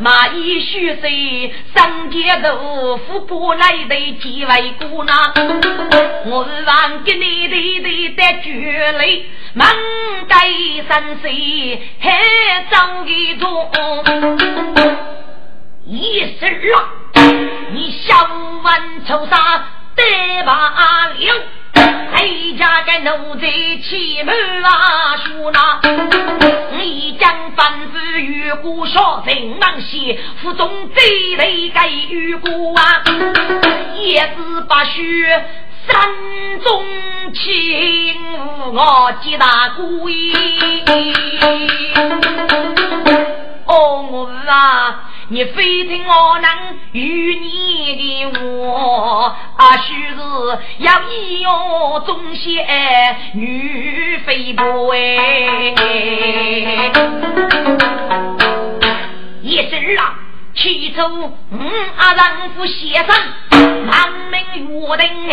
[0.00, 5.14] 蚂蚁虚岁上街头，富婆来的几位姑娘，
[6.24, 9.26] 我是望给你的的的绝泪。
[9.52, 9.68] 满
[10.30, 12.10] 街山水还
[12.70, 13.68] 长一种，
[15.84, 17.01] 一声啊！
[17.72, 18.28] 你小
[18.62, 20.02] 万愁杀得
[20.44, 20.52] 罢
[21.14, 21.14] 了，
[22.16, 23.46] 谁家个奴才
[23.82, 25.16] 欺瞒啊？
[25.16, 25.80] 说那
[26.78, 33.02] 你将凡子与孤说人忙些，府中贼雷该与孤啊，
[33.96, 35.44] 也是把血。
[35.84, 36.08] 山
[36.62, 36.84] 中
[37.34, 37.52] 情，
[38.72, 40.32] 我接大归。
[43.66, 46.50] 哦，我啊，你非听我能
[46.92, 50.16] 与你的我，啊，须是
[50.78, 54.98] 要一哟忠贤女飞不哎，
[59.42, 60.18] 一声啊！
[60.54, 61.02] 起初，
[61.50, 61.58] 五
[61.96, 65.32] 阿丈夫先生，难明约定还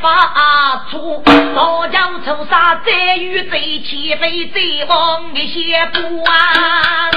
[0.00, 1.22] 把出，
[1.54, 7.10] 早将仇杀再与贼起飞，贼王的些不啊！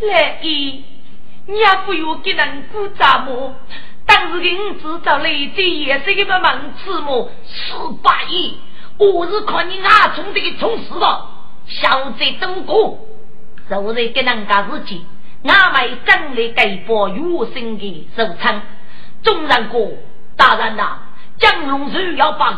[0.00, 0.84] 来一，
[1.46, 3.54] 你也不用给人鼓掌么？
[4.06, 7.30] 当时给你制造雷贼也是一个盲子么？
[7.46, 8.56] 十八亿，
[8.98, 11.26] 我是靠你阿冲这个冲死的，
[11.66, 12.98] 小贼都过。
[13.68, 15.04] 昨日给人家自己，
[15.44, 18.60] 俺们整理给包有生的收藏。
[19.22, 19.90] 众人过，
[20.40, 20.96] 大人呐，
[21.38, 22.56] 江龙寿要发誓，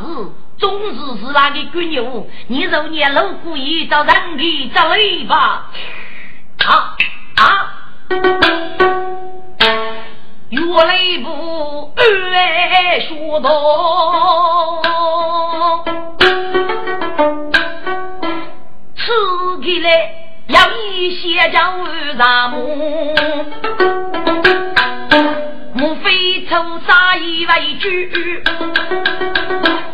[0.57, 4.97] 终日是那个鬼牛，你若念老故意找人给找来
[5.29, 5.67] 吧。
[6.65, 6.97] 啊
[7.35, 7.75] 啊！
[10.51, 13.51] 越来不二说道，
[18.95, 19.11] 吃
[19.65, 19.91] 起来。
[20.49, 21.61] 要一些叫
[22.19, 22.59] 啥么？
[25.83, 26.55] 莫非出
[26.87, 27.89] 杀意为主？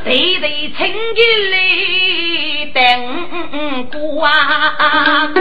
[0.05, 1.21] 谁在青衣
[1.51, 1.57] 里
[2.75, 2.77] 等
[3.87, 5.33] 过啊？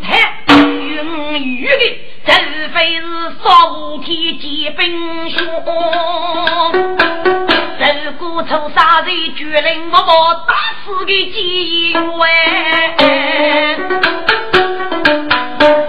[0.00, 0.08] 太
[0.54, 0.54] 云
[1.42, 1.82] 雨的，
[2.24, 2.30] 这
[2.72, 3.02] 非是
[3.42, 3.48] 少
[4.04, 4.06] 天
[4.38, 4.46] 见
[4.76, 5.36] 兵凶。
[8.04, 10.54] 如果出杀人，决令我我打
[10.84, 11.34] 死个奸
[11.90, 11.98] 员。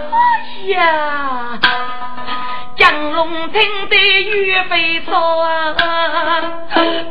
[0.10, 1.27] 哎呀！
[3.58, 5.16] 江龙听得雨飞霜，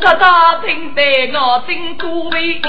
[0.00, 2.60] 这大听得我真苦悲。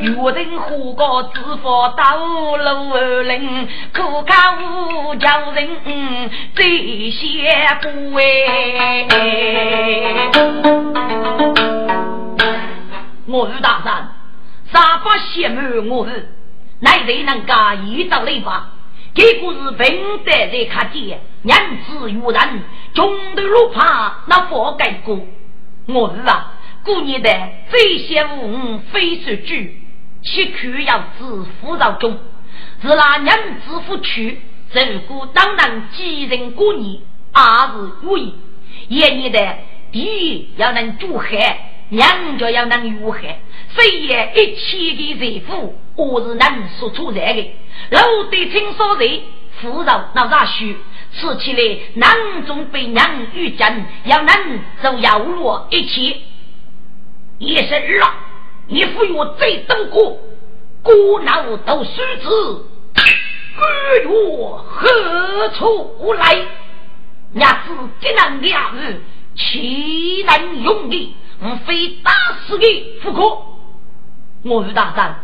[0.00, 5.68] 有人呼个知府到路人，可看无叫人
[6.54, 8.22] 最先不哎。
[13.26, 14.08] 我是大山，
[14.72, 16.34] 啥不羡慕我是，
[16.80, 17.52] 哪人能够
[17.88, 18.68] 遇到雷吧？
[19.14, 22.62] 这故事平淡在看见，娘子愚人，
[22.94, 25.18] 穷的路怕那佛盖过。
[25.86, 26.52] 我是啊，
[26.84, 27.30] 过年的
[27.68, 29.82] 最先无五非水句，
[30.22, 31.24] 七口要知
[31.60, 32.16] 富饶中，
[32.80, 33.36] 是那娘
[33.66, 34.40] 子夫去，
[34.72, 37.00] 如果当然几人过年，
[37.32, 38.34] 二是如意。
[38.88, 39.56] 一年的
[39.90, 43.40] 第一要能助海，娘家要能遇海，
[43.76, 47.50] 谁也一切的财富，我是能说出来的。
[47.90, 49.20] 老的青少人，
[49.60, 50.76] 富饶那啥许，
[51.14, 56.22] 吃起来囊中被娘遇见，要能走要路一起。
[57.38, 58.14] 一生了，
[58.68, 60.18] 你服我最等过，
[60.82, 62.28] 孤脑都须知，
[63.56, 63.68] 官
[64.02, 64.06] 月
[64.64, 66.46] 何处来？
[67.34, 69.00] 伢子既能两日，
[69.34, 71.16] 岂能用力？
[71.40, 72.12] 我非打
[72.46, 73.20] 死的不可。
[74.44, 75.18] 我是大山。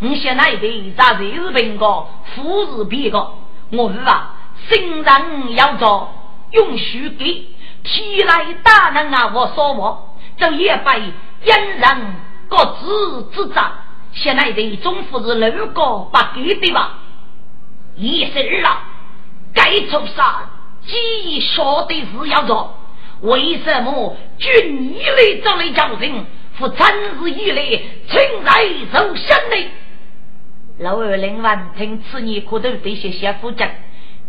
[0.00, 3.32] 你现在的在日本个富士别个，
[3.70, 4.34] 我是啊，
[4.68, 6.12] 新人要做
[6.52, 7.46] 允许给，
[7.82, 11.00] 提来大人啊，我说我，这也被
[11.44, 12.14] 因人
[12.48, 13.60] 各自之责。
[14.12, 16.98] 现在的总府是六个不给的吧？
[17.96, 18.78] 一生了，
[19.54, 20.48] 该出杀，
[20.86, 22.76] 既说的是要做，
[23.22, 26.24] 为什么军一类这类将军，
[26.58, 27.62] 负战日以来，
[28.08, 29.70] 存在受身的？
[30.78, 33.64] 老二领完听此言，可都得些些负责，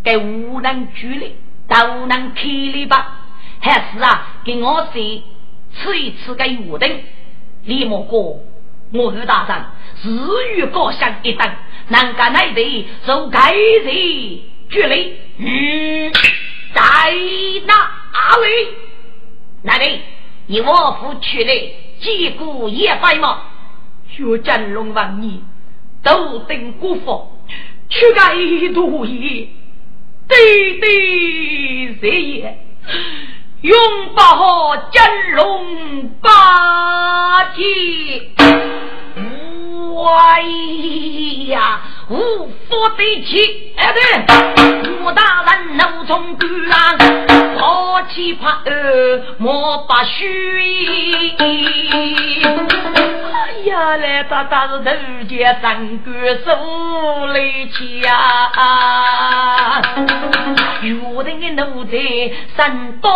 [0.03, 1.35] 该无能举力，
[1.67, 3.21] 都能开力吧？
[3.61, 5.23] 还是啊，给我谁
[5.73, 7.03] 吃一次个约定？
[7.63, 8.41] 李莫哥，
[8.91, 9.63] 我是大人，
[10.03, 11.49] 日与高相一等，
[11.87, 13.85] 难干那得受该人
[14.69, 15.17] 举力。
[15.37, 16.11] 嗯，
[16.73, 16.81] 在
[17.65, 18.67] 哪位？
[19.61, 20.01] 哪位？
[20.47, 21.53] 你我夫去来，
[22.01, 23.43] 结果也白吗？
[24.09, 25.41] 学真龙王你。
[26.03, 27.39] 斗登国佛，
[27.87, 28.35] 屈该
[28.73, 29.47] 独也，
[30.33, 32.57] 对对谁也？
[33.61, 33.77] 永
[34.15, 34.99] 保金
[35.35, 37.61] 龙八戒，
[40.05, 40.41] 哎
[41.49, 41.81] 呀！
[42.13, 44.03] 无福得起，哎对，
[44.99, 46.95] 武大人怒从关上，
[47.57, 51.33] 我气怕二莫把虚。
[51.39, 51.43] 哎
[53.65, 54.91] 呀，来大大是头
[55.27, 56.13] 前三官
[56.45, 57.81] 手来掐，
[60.83, 61.97] 有人的奴才
[62.55, 63.09] 三刀，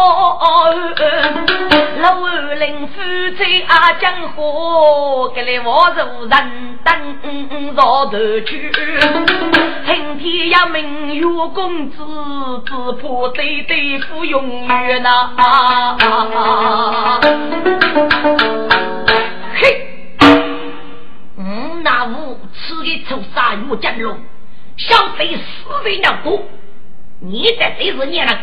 [1.99, 2.99] 老二领夫
[3.37, 8.71] 妻阿江河，给来我做人等绕头去。
[9.85, 11.23] 今天要明月
[11.53, 11.97] 公子，
[12.65, 15.09] 只怕对对付永远呐！
[15.35, 17.19] 啊啊啊
[19.55, 19.87] 嘿，
[21.37, 24.17] 嗯，那无耻的臭杀岳金龙，
[24.77, 25.41] 想被死
[25.83, 26.45] 人了不？
[27.19, 28.37] 你在这是孽人，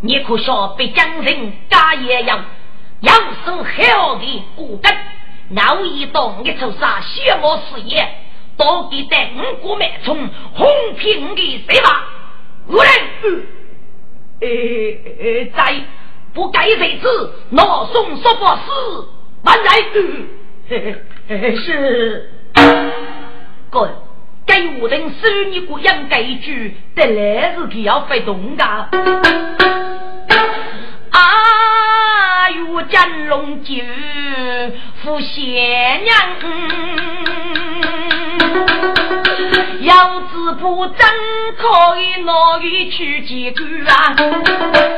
[0.00, 2.36] 你可晓被江人家也要
[3.00, 3.14] 要
[3.46, 4.92] 受好的骨根，
[5.56, 8.08] 熬一刀一臭杀，血我事业。
[8.58, 12.04] 到底在五谷脉冲红平的谁吧？
[12.66, 12.92] 无人，
[14.40, 14.46] 呃，
[15.56, 15.80] 在
[16.34, 18.62] 不该谁子，我送说法师
[19.44, 19.70] 万来。
[20.68, 22.30] 是，
[23.70, 23.88] 哥，
[24.44, 28.64] 该我等收你个养该句，得来是给要发动的。
[31.10, 33.74] 啊，有金龙酒，
[35.02, 37.07] 福仙娘。
[39.88, 40.98] 杨子铺真
[41.56, 44.14] 可以拿一去见官啊！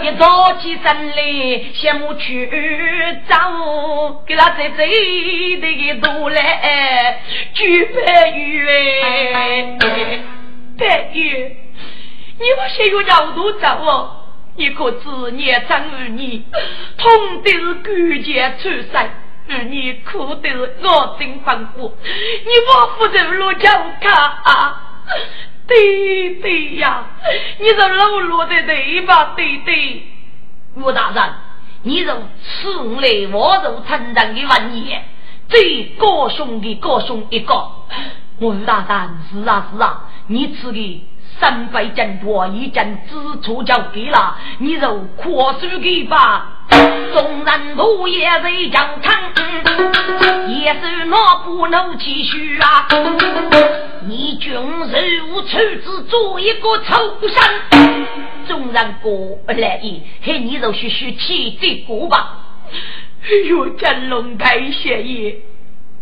[0.02, 1.22] 一早起身来，
[1.72, 2.50] 羡慕去
[3.28, 3.36] 找，
[4.26, 7.20] 给他在这里多来
[7.54, 9.78] 举白玉哎，
[10.76, 11.56] 白玉，
[12.40, 14.16] 你不先有绕多走哦？
[14.56, 16.42] 你可知年长儿女，
[16.98, 19.08] 痛的是关节出生。
[19.68, 20.50] 你哭得
[20.82, 23.70] 我真放过，你我负责落脚
[24.00, 24.80] 卡，
[25.66, 27.04] 对对呀，
[27.58, 29.32] 你这老落的对吧？
[29.36, 30.02] 对对，
[30.76, 31.32] 吴大人，
[31.82, 34.96] 你这此来我就成长的玩意，
[35.48, 37.54] 最高兄的高兄一个。
[38.40, 41.06] 吴大人，是啊是啊，你吃的
[41.38, 46.59] 三百斤多已经支出交给了，你就阔手给吧。
[47.12, 49.12] 纵然不也在疆场，
[50.48, 52.86] 也是那不能继续啊！
[54.06, 54.54] 你军
[55.28, 58.06] 无处子做一个畜生，
[58.46, 62.38] 纵然过来意，嘿，你就去去替这个吧。
[63.22, 65.36] 哎呦，真龙台谢爷，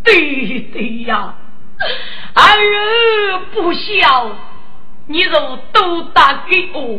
[0.05, 1.35] 对对呀，
[2.35, 4.37] 儿不孝，
[5.07, 5.31] 你就
[5.73, 6.99] 都打给我，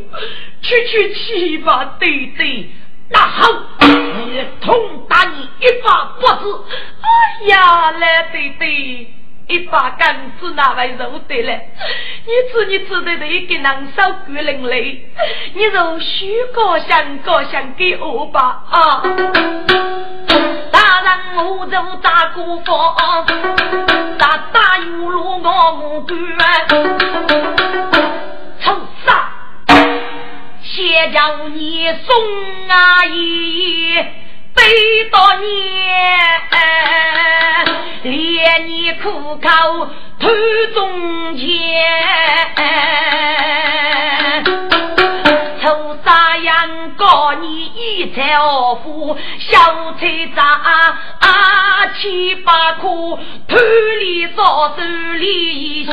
[0.62, 2.70] 去去去吧，对对。
[3.12, 3.48] 那好，
[3.80, 6.66] 你痛打你一把脖子。
[7.02, 9.14] 哎呀，来对对，
[9.48, 11.54] 一把杆子拿来肉得了。
[12.26, 15.00] 你吃你吃的那个难受骨淋漓，
[15.56, 19.02] 你就许个想个想给我吧啊！
[20.72, 23.26] 大人我就打过方，
[24.20, 26.16] 打打有路我无管，
[31.08, 33.96] 叫你送阿姨
[34.54, 34.62] 背
[35.12, 35.48] 到年，
[38.04, 39.90] 连你苦口
[40.20, 40.28] 吐
[40.74, 41.48] 中间。
[45.62, 50.40] 臭啥样告你一财二富，小财渣
[52.00, 52.88] 七八颗，
[53.48, 53.58] 土
[54.00, 54.84] 里少手
[55.18, 55.26] 里
[55.56, 55.92] 一些。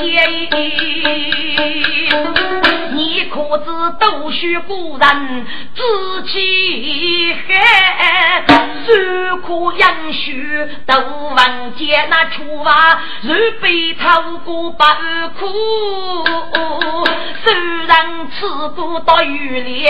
[2.93, 5.83] 你可知读书古人志
[6.29, 8.45] 气海，
[8.87, 14.87] 受苦养学都忘记那出发，如被透过百
[15.39, 15.47] 苦，
[17.43, 17.55] 虽
[17.87, 19.87] 然吃过到雨里，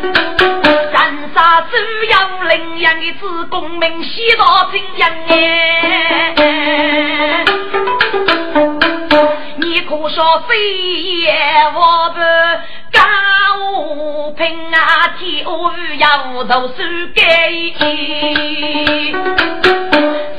[0.00, 2.14] 人杀只要
[2.48, 5.32] 领养的子公明喜到真样哎。
[9.56, 10.54] 你可说非
[11.20, 11.32] 也
[11.74, 12.20] 我不
[12.92, 13.00] 高
[14.36, 16.04] 平啊，天无要
[16.44, 16.76] 读书
[17.14, 17.22] 给，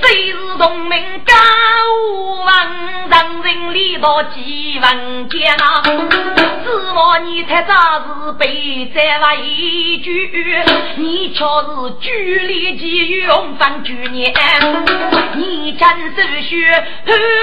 [0.04, 1.34] 非是同名高
[2.12, 2.54] 五王，
[3.10, 5.82] 让人理到几万件啊！
[5.82, 10.62] 指望你才早是被再话一句，
[10.97, 14.34] 你却是据理力用方举年，
[15.36, 16.82] 你真是虚，后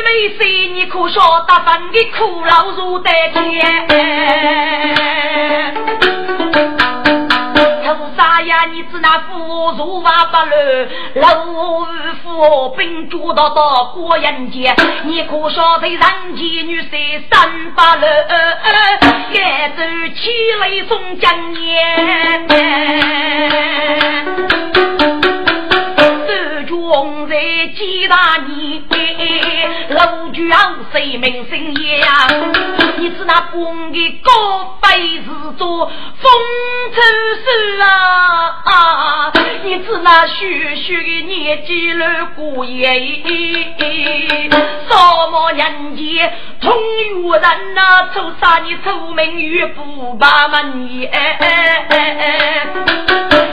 [0.05, 3.89] 没谁，你可晓得分的苦劳如得天。
[7.91, 8.67] 臭啥呀？
[8.67, 11.45] 你只那富如瓦不乱，老
[12.23, 16.01] 夫兵主到到过人间，你可晓得人
[16.37, 18.09] 间女婿三八六，
[19.33, 19.83] 该走
[20.15, 20.31] 起
[20.61, 22.47] 来送江年。
[26.93, 27.37] 红在
[27.77, 28.83] 几大年，
[29.91, 30.53] 老君
[30.93, 32.01] 谁名声也？
[32.97, 35.25] 你知那公的高飞是
[35.57, 36.33] 做风
[36.93, 37.03] 尘
[37.45, 39.33] 事啊！
[39.63, 42.83] 你知那虚虚的年纪了过也？
[44.89, 44.97] 什
[45.31, 46.21] 么年纪
[46.61, 48.09] 同于人呐？
[48.13, 51.11] 出啥你出名于不把门也？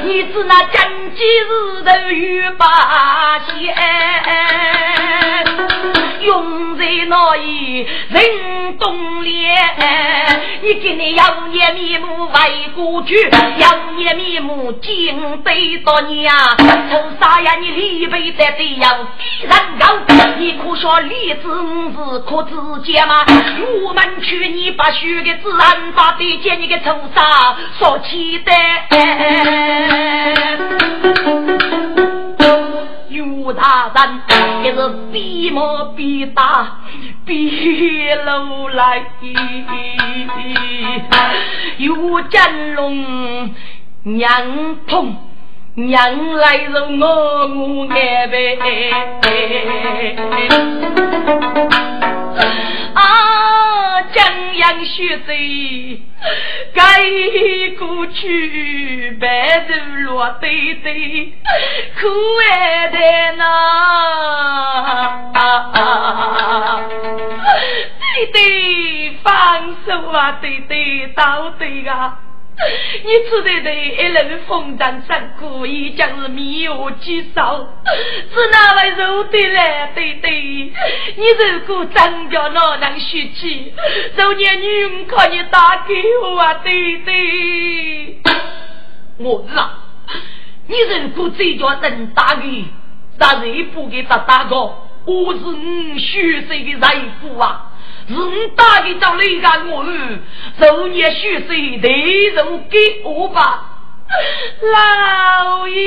[0.03, 3.39] 你知那真几日头与把。
[3.47, 3.73] 些
[6.21, 9.53] 用在那所以人动脸，
[10.61, 16.32] 你今年要年面目为过去，要年面目敬对到你呀！
[16.89, 17.55] 臭啥呀？
[17.59, 19.07] 你立碑在这样
[19.38, 19.99] 低人高，
[20.38, 23.25] 你可说李子是可自见吗？
[23.84, 28.53] 我们去你把许个自然把对见你个臭啥说起的。
[33.10, 34.22] 岳大人
[34.64, 36.80] 也是比毛比大
[37.26, 39.05] 比路来，
[41.78, 41.89] 岳
[42.30, 43.53] 真龙
[44.03, 45.26] 娘痛。
[45.80, 48.57] 娘来是我我爱呗
[52.95, 56.01] 啊，江阳雪贼。
[56.73, 56.82] 该
[57.78, 59.73] 过去白头
[60.05, 61.32] 落堆堆，
[62.01, 62.07] 苦
[62.49, 62.97] 爱的
[63.38, 63.43] 那，
[67.99, 69.30] 对对放
[69.86, 72.17] 手啊，对对到对啊，
[73.03, 77.68] 你只得得一人风尘三苦，已将是米有几少，
[78.34, 80.32] 只拿来肉的来对对。
[80.32, 80.74] 你
[81.39, 83.74] 如果真叫哪能学起，
[84.16, 85.93] 昨年女靠你打给
[86.24, 88.22] 我啊，对对。
[89.20, 89.70] 我知道，
[90.68, 92.66] 你如果这叫人打给，
[93.20, 94.55] 那谁不给他打个？
[95.05, 97.66] 我是你血色的财富啊！
[98.08, 100.20] 是你打的到你家我儿，
[100.58, 101.89] 昨年血色得
[102.34, 103.82] 人给我吧，
[104.74, 105.78] 老爷。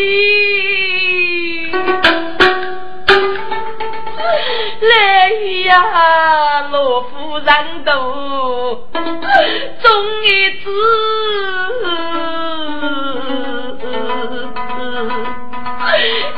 [4.81, 5.29] 来
[5.67, 8.89] 呀，罗夫人都
[9.83, 10.71] 终于知。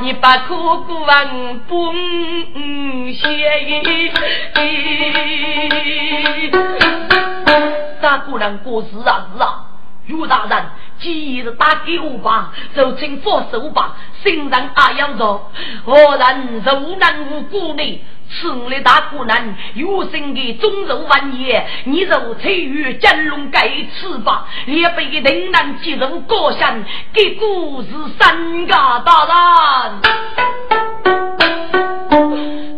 [0.01, 1.93] 你把苦苦问不
[3.13, 3.23] 谢，
[8.01, 9.67] 大姑娘过世啊是啊，
[10.07, 10.65] 岳大人
[10.99, 15.49] 今日打给我吧，就请放手吧，心上阿要着，
[15.85, 18.05] 何人受难无辜呢？
[18.35, 30.01] 此来大姑娘有生的中肉万叶，你若参与金龙盖翅膀，也被定难接受高山，给故事三家大人。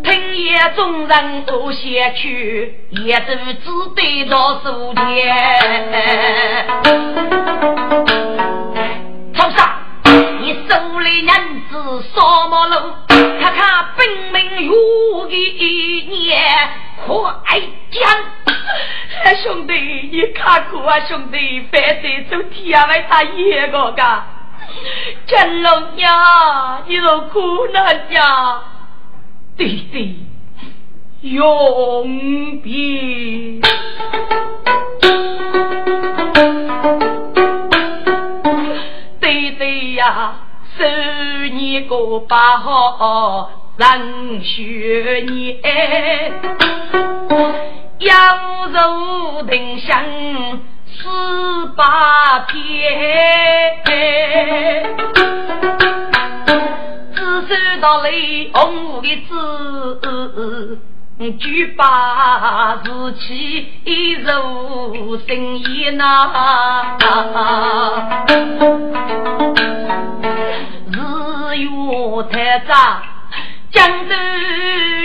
[0.02, 5.04] 听夜众人都写去，也都只得到书店。
[9.34, 9.83] 曹杀！
[10.44, 11.28] 你手里银
[11.70, 16.38] 子扫马路，看看本命有一年
[17.06, 17.58] 快
[17.90, 19.36] 讲。
[19.36, 19.72] 兄弟，
[20.12, 21.00] 你看过啊？
[21.00, 24.22] 兄弟，反正走天外打一个噶。
[25.26, 27.40] 真龙呀，你若苦
[27.72, 28.60] 难呀，
[29.56, 30.26] 弟弟
[31.22, 33.62] 永别。
[40.76, 45.60] 十年过八号人学年，
[47.98, 50.04] 扬州定香
[50.86, 51.08] 十
[51.76, 52.54] 八天，
[57.16, 60.78] 收到雷红的字。
[61.38, 64.14] 举把士气
[64.92, 66.96] 如生意呐，
[71.68, 73.02] 我太长，
[73.70, 74.14] 江州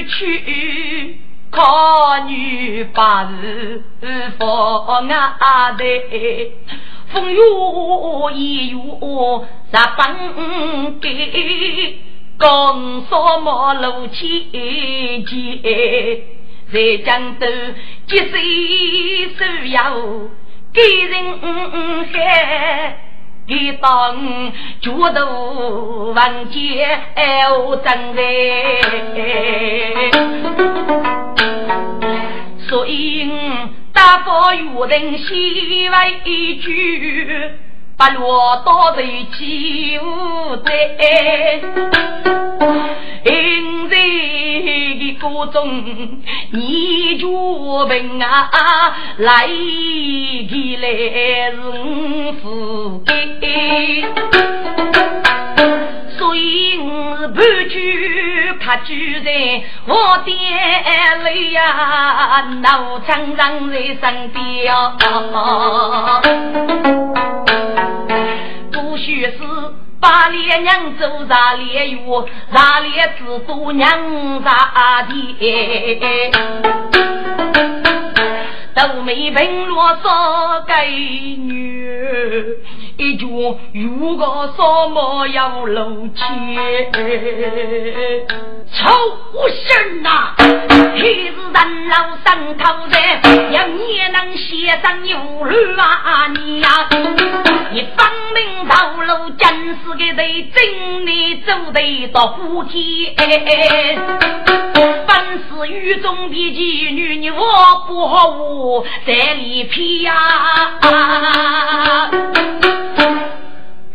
[0.08, 3.84] 去考女把子
[4.38, 5.84] 放啊的，
[7.12, 7.38] 风雨
[8.34, 8.78] 一雨
[9.72, 12.00] 十分给。
[12.38, 14.50] 刚扫马路千
[15.26, 16.24] 街，
[16.72, 17.46] 在江都
[18.08, 19.94] 积水手要
[20.72, 21.14] 给人
[22.14, 22.98] 海，
[23.50, 24.16] 你当
[24.80, 26.88] 脚头万劫
[27.66, 28.22] 我真在，
[32.70, 33.28] 所以
[33.92, 35.96] 大方约定先问
[36.26, 37.52] 一句。
[38.00, 39.04] 把罗刀在
[39.38, 40.72] 起舞在，
[43.26, 43.30] 现
[43.90, 45.84] 在的歌中
[46.54, 48.50] 你就问啊，
[49.18, 50.88] 来的来
[51.52, 51.58] 是
[52.42, 54.06] 富贵，
[56.18, 60.34] 所以我不惧怕巨人，我爹
[61.26, 64.74] 泪呀，老常常在身边。
[70.00, 72.00] 把烈娘走上烈月，
[72.52, 76.32] 让烈子都娘杀的，
[78.76, 80.74] 都没凭罗少给
[81.36, 82.58] 女，
[82.98, 83.28] 一句
[83.74, 86.26] 如果什么要露钱，
[88.72, 88.90] 臭
[89.50, 90.34] 神呐！
[90.38, 96.68] 黑是人老三头人，要你能写上有路啊你呀！
[97.72, 103.16] 你分明道路真是个对，真你走得到虎天。
[105.08, 105.10] 本
[105.40, 107.40] 是狱中的妓女，你我
[107.88, 110.14] 不和我在里皮呀！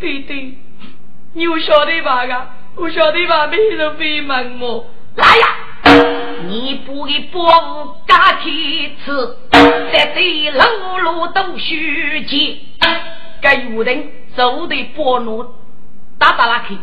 [0.01, 0.55] 对对，
[1.33, 2.27] 你晓得吧？
[2.27, 3.47] 个，我晓得吧？
[3.47, 5.47] 没人会问我来呀！
[6.49, 12.59] 你不给伯父加天赐，在这路路都虚结。
[13.41, 15.55] 该有人走的波路
[16.19, 16.77] 打打拉去，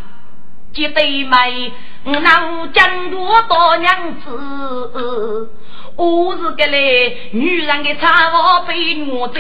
[0.73, 1.73] 接对妹，
[2.05, 5.49] 那将多多娘子，
[5.97, 9.39] 我是个嘞，女人的产房被虐待，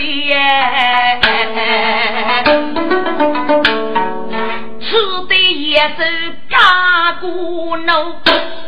[4.79, 4.95] 吃
[5.27, 6.59] 的也是干
[7.19, 8.15] 锅肉。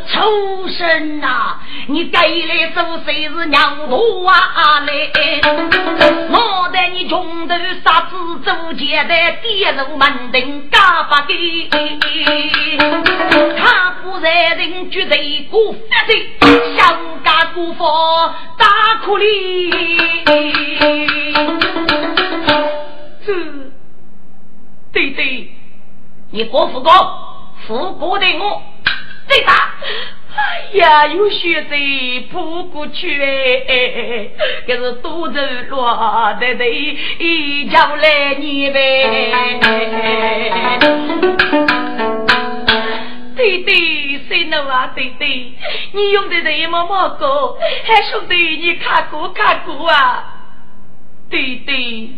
[0.06, 1.56] 畜生呐！
[1.88, 4.80] 你该来做谁是娘婆啊？
[4.86, 5.10] 嘞？
[6.30, 11.34] 莫待你穷头杀子做奸的，跌入门庭嘎巴给。
[13.56, 16.12] 他不在人绝对过发的，
[16.76, 18.66] 想干过法大
[19.04, 19.70] 苦力。
[23.24, 23.72] 是，
[24.92, 25.50] 对对，
[26.30, 26.92] 你国富国，
[27.66, 28.62] 富国的我。
[29.26, 29.46] 对的，
[30.36, 31.76] 哎呀，有血在
[32.30, 34.28] 扑过去哎，
[34.66, 36.66] 可是肚子落的的，
[37.18, 39.58] 一叫来你呗。
[43.34, 44.92] 对对，谁能啊？
[44.94, 45.54] 对对，
[45.92, 50.24] 你用的人么么高，还兄弟你看过看过啊？
[51.30, 52.10] 对对，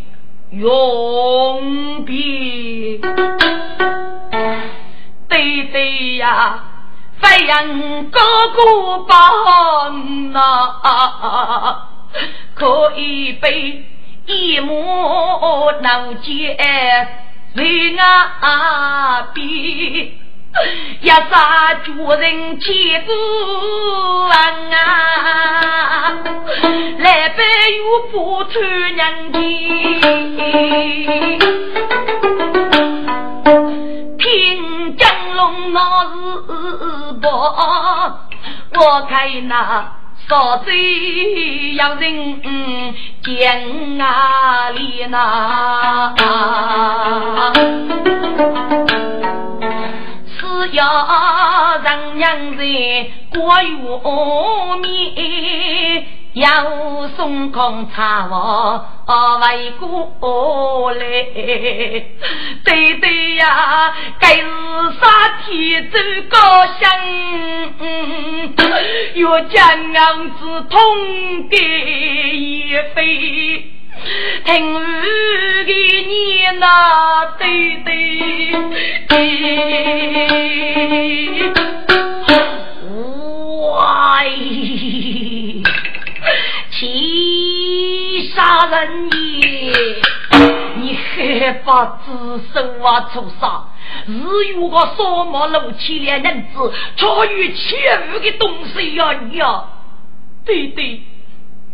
[0.50, 2.98] 永别。
[5.28, 6.64] 对对呀。
[7.18, 11.88] 飞扬高歌榜呐，
[12.54, 13.82] 可以被
[14.26, 14.74] 一幕
[15.80, 16.54] 闹见
[17.54, 20.18] 人啊比，
[21.00, 23.12] 一杀主人千古
[24.28, 24.36] 恨
[24.72, 26.16] 啊，
[26.98, 27.42] 来杯
[27.76, 28.62] 又不穿
[28.94, 29.40] 人情。
[34.18, 36.08] 听江龙那是
[37.20, 37.28] 宝，
[38.74, 39.92] 我看那
[40.28, 42.44] 少贼要人
[43.22, 46.12] 见啊里呐，
[50.62, 52.62] 是要让娘子
[53.30, 53.68] 过月
[54.80, 56.06] 面。
[56.36, 58.84] 要送空茶我
[59.38, 59.70] 为
[60.20, 61.00] 过来，
[62.62, 64.42] 对对呀，该是
[65.00, 65.06] 啥
[65.46, 65.98] 天走
[66.28, 68.54] 高兴，
[69.14, 73.72] 要将娘子痛的一飞，
[74.44, 75.72] 听我的
[76.06, 77.88] 念那对对，
[83.72, 83.72] 喂。
[86.70, 89.96] 欺杀人也！
[90.76, 93.64] 你害怕自首啊，畜生！
[94.06, 99.12] 日有个扫马路起来人子，超越千户的东西呀！
[99.22, 99.64] 你呀，
[100.44, 101.00] 对对，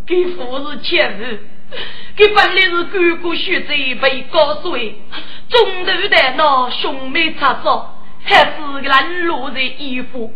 [0.07, 1.25] 给夫是千户，
[2.17, 5.01] 给本来是哥哥学贼被告碎，
[5.49, 7.87] 中途的那兄妹插手，
[8.25, 10.33] 还是个烂路的衣服，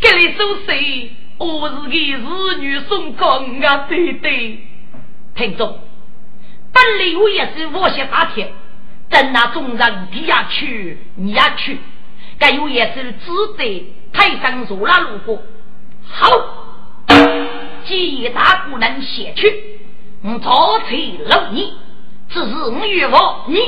[0.00, 1.10] 给你收拾。
[1.36, 4.60] 我是给儿女送工啊，对对，
[5.34, 5.80] 听众，
[6.72, 8.52] 本来我也是我些大天，
[9.10, 11.78] 等那众人你也去，你也去，
[12.38, 15.42] 该有也是只得台上坐那路过。
[16.08, 16.30] 好，
[17.84, 19.73] 既大姑能写去，
[20.26, 21.74] 我早才留你，
[22.30, 23.58] 只是我与我你。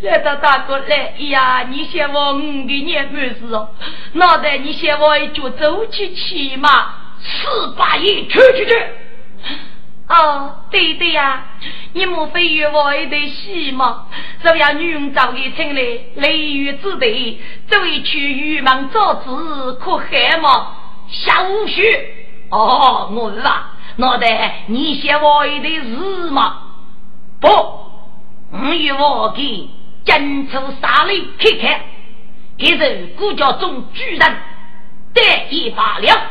[0.00, 1.66] 来到大哥来呀！
[1.68, 3.68] 你先我五个年半事哦，
[4.14, 8.82] 脑袋你先我一脚走起骑马四八一去去去。
[10.08, 11.44] 哦，对对呀，
[11.92, 14.06] 你莫非与我一对戏吗？
[14.42, 15.82] 这样女人早已请来
[16.16, 20.76] 雷雨之地，走一去玉门造子可害吗？
[21.10, 21.82] 下无须。
[22.48, 26.58] 哦，我是啊，脑袋你先我一对是吗？
[27.40, 29.70] 不，我与我给。
[30.04, 31.80] 进出沙里看看，
[32.58, 34.36] 给人孤家中巨人
[35.14, 36.22] 得一罢了。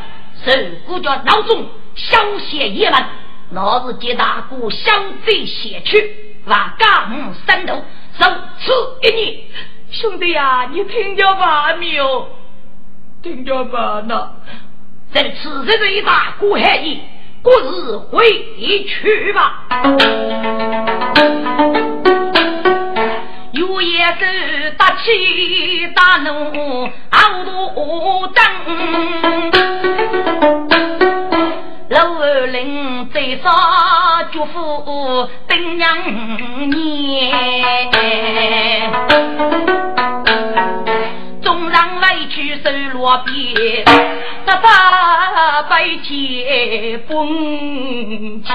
[0.44, 3.02] 是孤家老中相携一门，
[3.48, 7.82] 那是接大哥相对写去，把家母三头
[8.18, 8.26] 受
[8.60, 9.38] 此一年。
[9.90, 12.28] 兄弟呀，你听着吧没有？
[13.22, 14.32] 听着吧呢。
[15.14, 17.00] 在此日的一大姑喊你，
[17.42, 18.20] 故日回
[18.86, 19.64] 去吧。
[23.52, 28.40] 有也是大起大怒，傲头灯。
[31.90, 33.50] 老二领最少
[34.32, 35.98] 祝福等两
[36.70, 37.32] 年，
[41.42, 43.84] 纵然委屈受落边，
[44.44, 48.52] 得把白天风钱。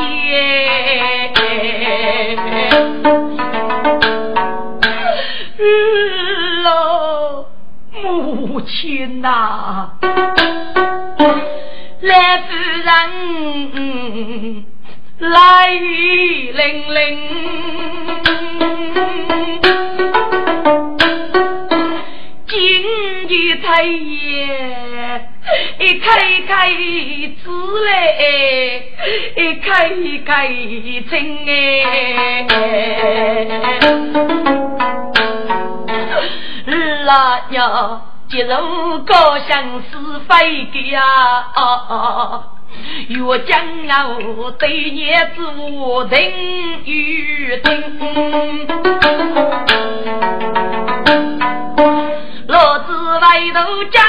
[6.63, 7.45] 老
[8.03, 9.91] 母亲呐，
[12.01, 12.47] 来夫
[12.83, 12.93] 人
[15.19, 16.97] 来雨霖霖，
[22.59, 22.81] 今
[23.27, 25.29] 日太爷
[25.79, 26.07] 一开
[26.47, 26.71] 开
[27.43, 27.51] 子
[27.85, 28.81] 嘞，
[29.35, 29.67] 一开
[30.25, 30.47] 开
[31.07, 31.51] 情哎，
[37.05, 38.01] 老娘。
[38.27, 39.97] 接受高相是
[40.27, 40.99] 非给呀，
[43.07, 43.57] 若将
[44.37, 46.33] 我对孽做人
[46.83, 47.71] 与听，
[52.47, 54.03] 老子外头讲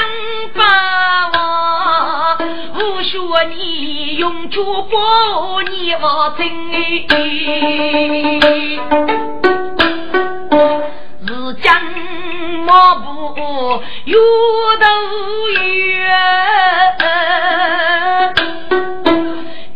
[0.55, 2.37] 八话，
[2.73, 4.97] 我说你用脚把
[5.69, 6.43] 你我听，
[11.27, 11.67] 是将。
[12.65, 13.01] 马步
[14.05, 14.85] 越走
[15.57, 16.05] 越，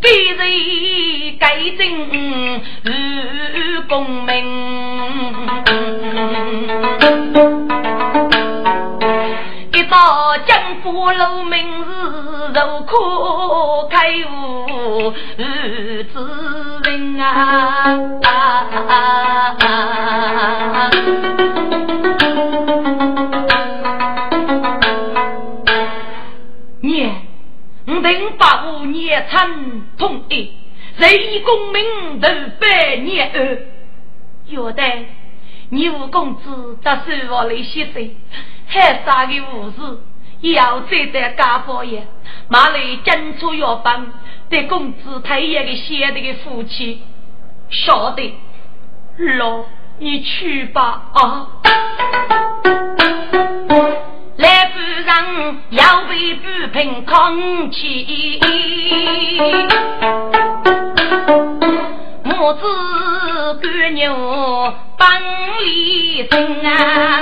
[0.04, 1.82] 给人改正
[2.84, 2.92] 如
[3.88, 3.96] 功
[4.26, 4.30] 名。
[9.72, 11.84] 一到江湖路，明日
[12.54, 13.96] 如可开
[14.30, 15.14] 悟
[16.12, 16.14] 之
[16.84, 17.30] 人啊！
[28.04, 30.52] 能把我年成统一，
[30.98, 32.28] 谁以功名都
[32.60, 33.58] 百年二。
[34.48, 34.84] 有的
[35.70, 38.10] 你五公子到书房里写字，
[38.68, 42.06] 还啥个武士要再在家房也，
[42.50, 44.12] 马来进出药房，
[44.50, 47.02] 对公子太爷的写的个夫妻，
[47.70, 48.36] 晓得，
[49.38, 49.64] 老
[50.00, 51.50] 你去吧啊。
[55.14, 57.38] 人要为不平抗
[57.70, 58.40] 气，
[62.24, 62.60] 母子
[63.62, 65.08] 干牛帮
[65.64, 67.22] 里争啊！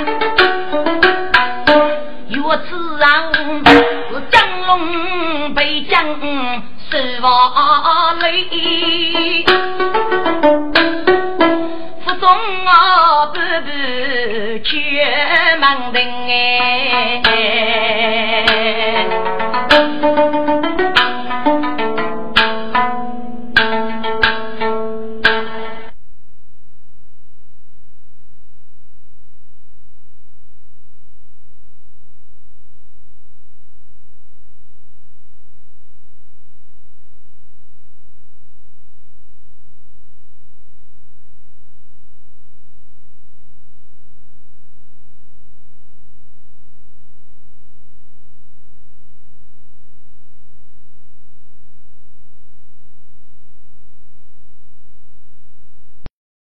[2.30, 3.06] 若此人
[3.66, 6.02] 是江龙被将
[6.90, 9.44] 失望泪。
[12.18, 12.28] 中
[12.64, 13.70] 我步步
[14.64, 14.70] 去
[15.60, 17.22] 门庭哎。